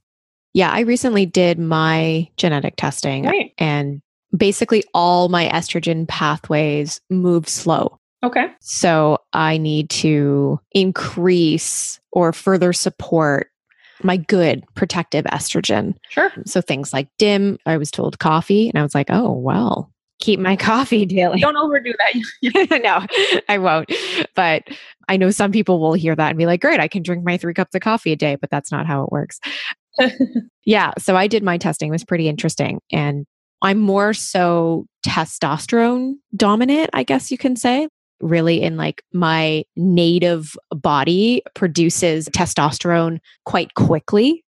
[0.53, 3.53] Yeah, I recently did my genetic testing right.
[3.59, 4.01] and
[4.37, 7.99] basically all my estrogen pathways move slow.
[8.23, 8.47] Okay.
[8.61, 13.51] So I need to increase or further support
[14.03, 15.95] my good protective estrogen.
[16.09, 16.33] Sure.
[16.47, 20.41] So things like DIM, I was told coffee, and I was like, oh, well, keep
[20.41, 21.41] my coffee daily.
[21.41, 22.81] Don't overdo that.
[22.83, 23.93] no, I won't.
[24.35, 24.65] But
[25.09, 27.37] I know some people will hear that and be like, great, I can drink my
[27.37, 29.39] three cups of coffee a day, but that's not how it works.
[30.65, 30.93] yeah.
[30.99, 32.81] So I did my testing, it was pretty interesting.
[32.91, 33.27] And
[33.65, 37.89] I'm more so testosterone dominant, I guess you can say.
[38.21, 44.45] Really, in like my native body produces testosterone quite quickly.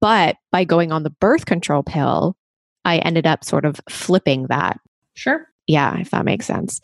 [0.00, 2.36] But by going on the birth control pill,
[2.84, 4.78] I ended up sort of flipping that.
[5.14, 5.46] Sure.
[5.66, 6.80] Yeah, if that makes sense.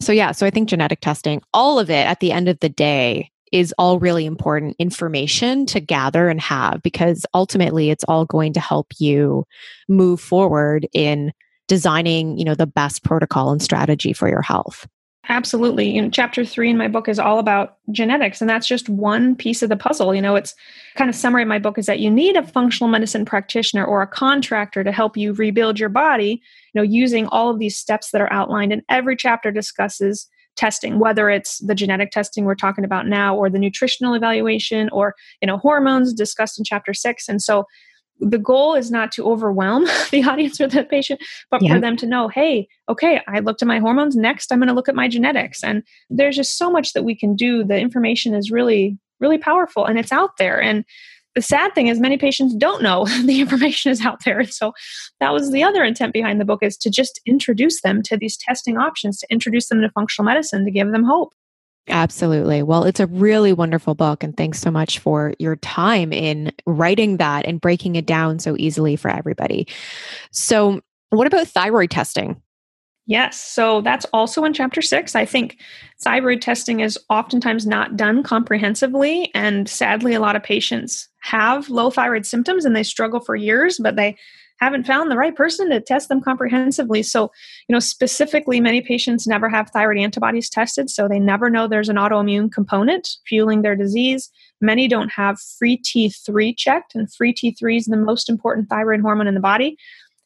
[0.00, 2.68] So, yeah, so I think genetic testing, all of it at the end of the
[2.68, 8.52] day is all really important information to gather and have because ultimately it's all going
[8.52, 9.44] to help you
[9.88, 11.32] move forward in
[11.68, 14.86] designing, you know, the best protocol and strategy for your health.
[15.28, 15.90] Absolutely.
[15.90, 19.34] You know, chapter three in my book is all about genetics, and that's just one
[19.34, 20.14] piece of the puzzle.
[20.14, 20.54] You know, it's
[20.94, 24.02] kind of summary of my book is that you need a functional medicine practitioner or
[24.02, 26.40] a contractor to help you rebuild your body,
[26.72, 28.72] you know, using all of these steps that are outlined.
[28.72, 33.48] And every chapter discusses testing, whether it's the genetic testing we're talking about now or
[33.48, 37.28] the nutritional evaluation or, you know, hormones discussed in chapter six.
[37.28, 37.64] And so
[38.20, 41.74] the goal is not to overwhelm the audience or the patient, but yeah.
[41.74, 44.16] for them to know, hey, okay, I looked at my hormones.
[44.16, 45.62] Next, I'm going to look at my genetics.
[45.62, 47.64] And there's just so much that we can do.
[47.64, 50.60] The information is really, really powerful and it's out there.
[50.60, 50.84] And
[51.36, 54.40] the sad thing is many patients don't know the information is out there.
[54.40, 54.72] And so
[55.20, 58.36] that was the other intent behind the book is to just introduce them to these
[58.36, 61.34] testing options, to introduce them to functional medicine, to give them hope.
[61.88, 62.64] Absolutely.
[62.64, 64.24] Well, it's a really wonderful book.
[64.24, 68.56] And thanks so much for your time in writing that and breaking it down so
[68.58, 69.68] easily for everybody.
[70.32, 70.80] So,
[71.10, 72.42] what about thyroid testing?
[73.06, 73.40] Yes.
[73.40, 75.14] So that's also in chapter six.
[75.14, 75.58] I think
[76.02, 79.30] thyroid testing is oftentimes not done comprehensively.
[79.32, 83.78] And sadly, a lot of patients have low thyroid symptoms and they struggle for years,
[83.82, 84.16] but they
[84.58, 87.02] haven't found the right person to test them comprehensively.
[87.02, 87.30] So,
[87.68, 91.88] you know, specifically, many patients never have thyroid antibodies tested, so they never know there's
[91.88, 94.30] an autoimmune component fueling their disease.
[94.60, 99.26] Many don't have free T3 checked, and free T3 is the most important thyroid hormone
[99.26, 99.76] in the body.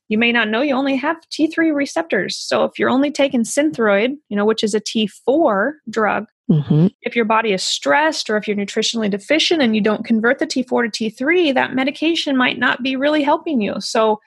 [0.09, 2.37] You may not know you only have T3 receptors.
[2.37, 6.89] So if you're only taking Synthroid, you know, which is a T4 drug, Mm-hmm.
[7.03, 10.47] If your body is stressed or if you're nutritionally deficient and you don't convert the
[10.47, 13.75] T4 to T3, that medication might not be really helping you.
[13.81, 14.21] So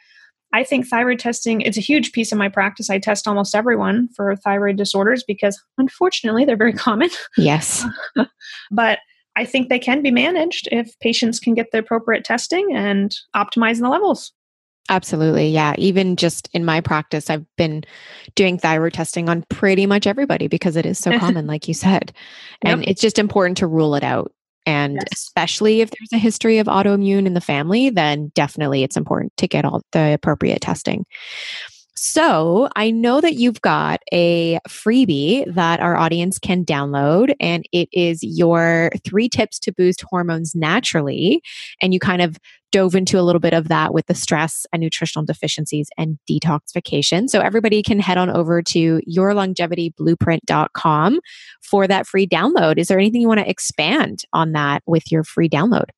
[0.54, 2.90] I think thyroid testing it's a huge piece of my practice.
[2.90, 7.10] I test almost everyone for thyroid disorders because unfortunately they're very common.
[7.38, 7.86] Yes.
[8.72, 9.00] but
[9.36, 13.80] I think they can be managed if patients can get the appropriate testing and optimize
[13.80, 14.32] the levels.
[14.90, 15.50] Absolutely.
[15.50, 15.76] Yeah.
[15.78, 17.84] Even just in my practice, I've been
[18.36, 22.12] doing thyroid testing on pretty much everybody because it is so common, like you said.
[22.62, 22.90] And yep.
[22.90, 24.34] it's just important to rule it out.
[24.66, 25.04] And yes.
[25.14, 29.48] especially if there's a history of autoimmune in the family, then definitely it's important to
[29.48, 31.06] get all the appropriate testing.
[31.96, 37.88] So I know that you've got a freebie that our audience can download, and it
[37.92, 41.44] is your three tips to boost hormones naturally.
[41.82, 42.40] And you kind of
[42.72, 47.30] dove into a little bit of that with the stress and nutritional deficiencies and detoxification.
[47.30, 51.20] So everybody can head on over to yourlongevityblueprint.com
[51.62, 52.80] for that free download.
[52.80, 55.92] Is there anything you want to expand on that with your free download?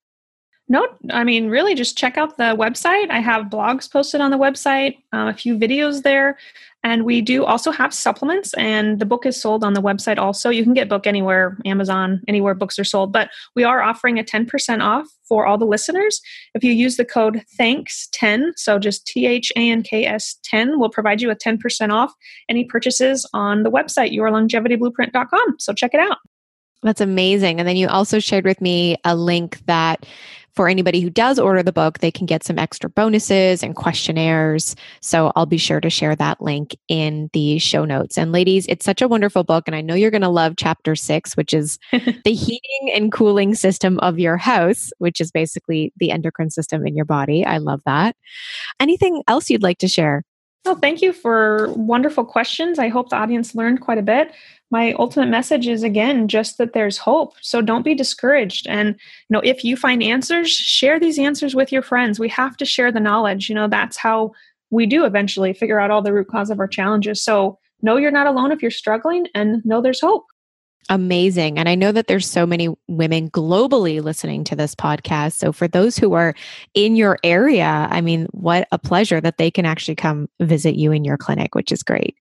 [0.67, 3.11] No, I mean, really just check out the website.
[3.11, 6.37] I have blogs posted on the website, uh, a few videos there.
[6.83, 10.51] And we do also have supplements, and the book is sold on the website also.
[10.51, 13.11] You can get book anywhere, Amazon, anywhere books are sold.
[13.11, 16.21] But we are offering a 10% off for all the listeners.
[16.53, 20.79] If you use the code THANKS10, so just T H A N K S 10,
[20.79, 22.13] will provide you a 10% off
[22.49, 25.55] any purchases on the website, yourlongevityblueprint.com.
[25.57, 26.17] So check it out.
[26.83, 27.59] That's amazing.
[27.59, 30.05] And then you also shared with me a link that
[30.55, 34.75] for anybody who does order the book, they can get some extra bonuses and questionnaires.
[35.01, 38.17] So I'll be sure to share that link in the show notes.
[38.17, 39.65] And ladies, it's such a wonderful book.
[39.67, 43.55] And I know you're going to love chapter six, which is the heating and cooling
[43.55, 47.45] system of your house, which is basically the endocrine system in your body.
[47.45, 48.15] I love that.
[48.79, 50.23] Anything else you'd like to share?
[50.65, 52.79] Well, thank you for wonderful questions.
[52.79, 54.33] I hope the audience learned quite a bit.
[54.71, 57.35] My ultimate message is again just that there's hope.
[57.41, 58.65] So don't be discouraged.
[58.67, 58.95] And you
[59.29, 62.19] know, if you find answers, share these answers with your friends.
[62.19, 63.47] We have to share the knowledge.
[63.47, 64.31] You know, that's how
[64.71, 67.21] we do eventually figure out all the root cause of our challenges.
[67.21, 70.25] So know you're not alone if you're struggling and know there's hope.
[70.89, 71.57] Amazing.
[71.57, 75.33] And I know that there's so many women globally listening to this podcast.
[75.33, 76.35] So for those who are
[76.75, 80.91] in your area, I mean, what a pleasure that they can actually come visit you
[80.91, 82.15] in your clinic, which is great.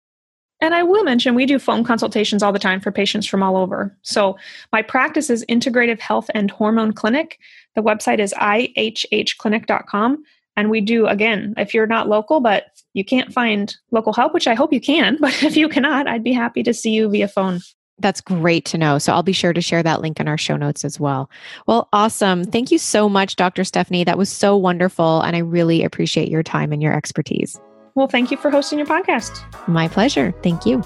[0.62, 3.58] And I will mention we do phone consultations all the time for patients from all
[3.58, 3.94] over.
[4.00, 4.38] So
[4.72, 7.38] my practice is Integrative Health and Hormone Clinic.
[7.74, 10.24] The website is ihhclinic.com.
[10.56, 14.46] And we do, again, if you're not local, but you can't find local help, which
[14.46, 17.28] I hope you can, but if you cannot, I'd be happy to see you via
[17.28, 17.60] phone.
[17.98, 18.98] That's great to know.
[18.98, 21.30] So I'll be sure to share that link in our show notes as well.
[21.66, 22.44] Well, awesome.
[22.44, 23.64] Thank you so much, Dr.
[23.64, 24.04] Stephanie.
[24.04, 25.20] That was so wonderful.
[25.20, 27.60] And I really appreciate your time and your expertise.
[27.94, 29.42] Well, thank you for hosting your podcast.
[29.68, 30.34] My pleasure.
[30.42, 30.82] Thank you.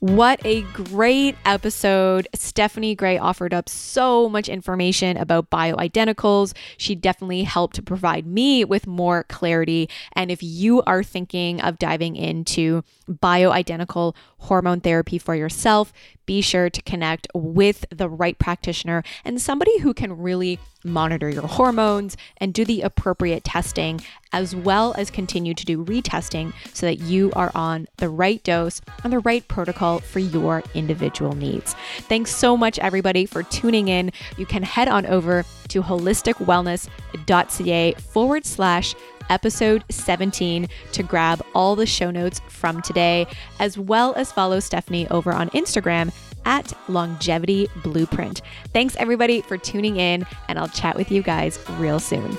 [0.00, 2.26] What a great episode.
[2.34, 6.56] Stephanie Gray offered up so much information about bioidenticals.
[6.78, 9.90] She definitely helped to provide me with more clarity.
[10.14, 15.92] And if you are thinking of diving into bioidentical hormone therapy for yourself,
[16.30, 21.48] be sure to connect with the right practitioner and somebody who can really monitor your
[21.48, 24.00] hormones and do the appropriate testing,
[24.32, 28.80] as well as continue to do retesting so that you are on the right dose
[29.02, 31.74] and the right protocol for your individual needs.
[32.02, 34.12] Thanks so much, everybody, for tuning in.
[34.36, 38.94] You can head on over to holisticwellness.ca forward slash
[39.30, 43.26] episode 17 to grab all the show notes from today,
[43.58, 46.12] as well as follow Stephanie over on Instagram
[46.44, 48.42] at Longevity Blueprint.
[48.72, 52.36] Thanks everybody for tuning in, and I'll chat with you guys real soon.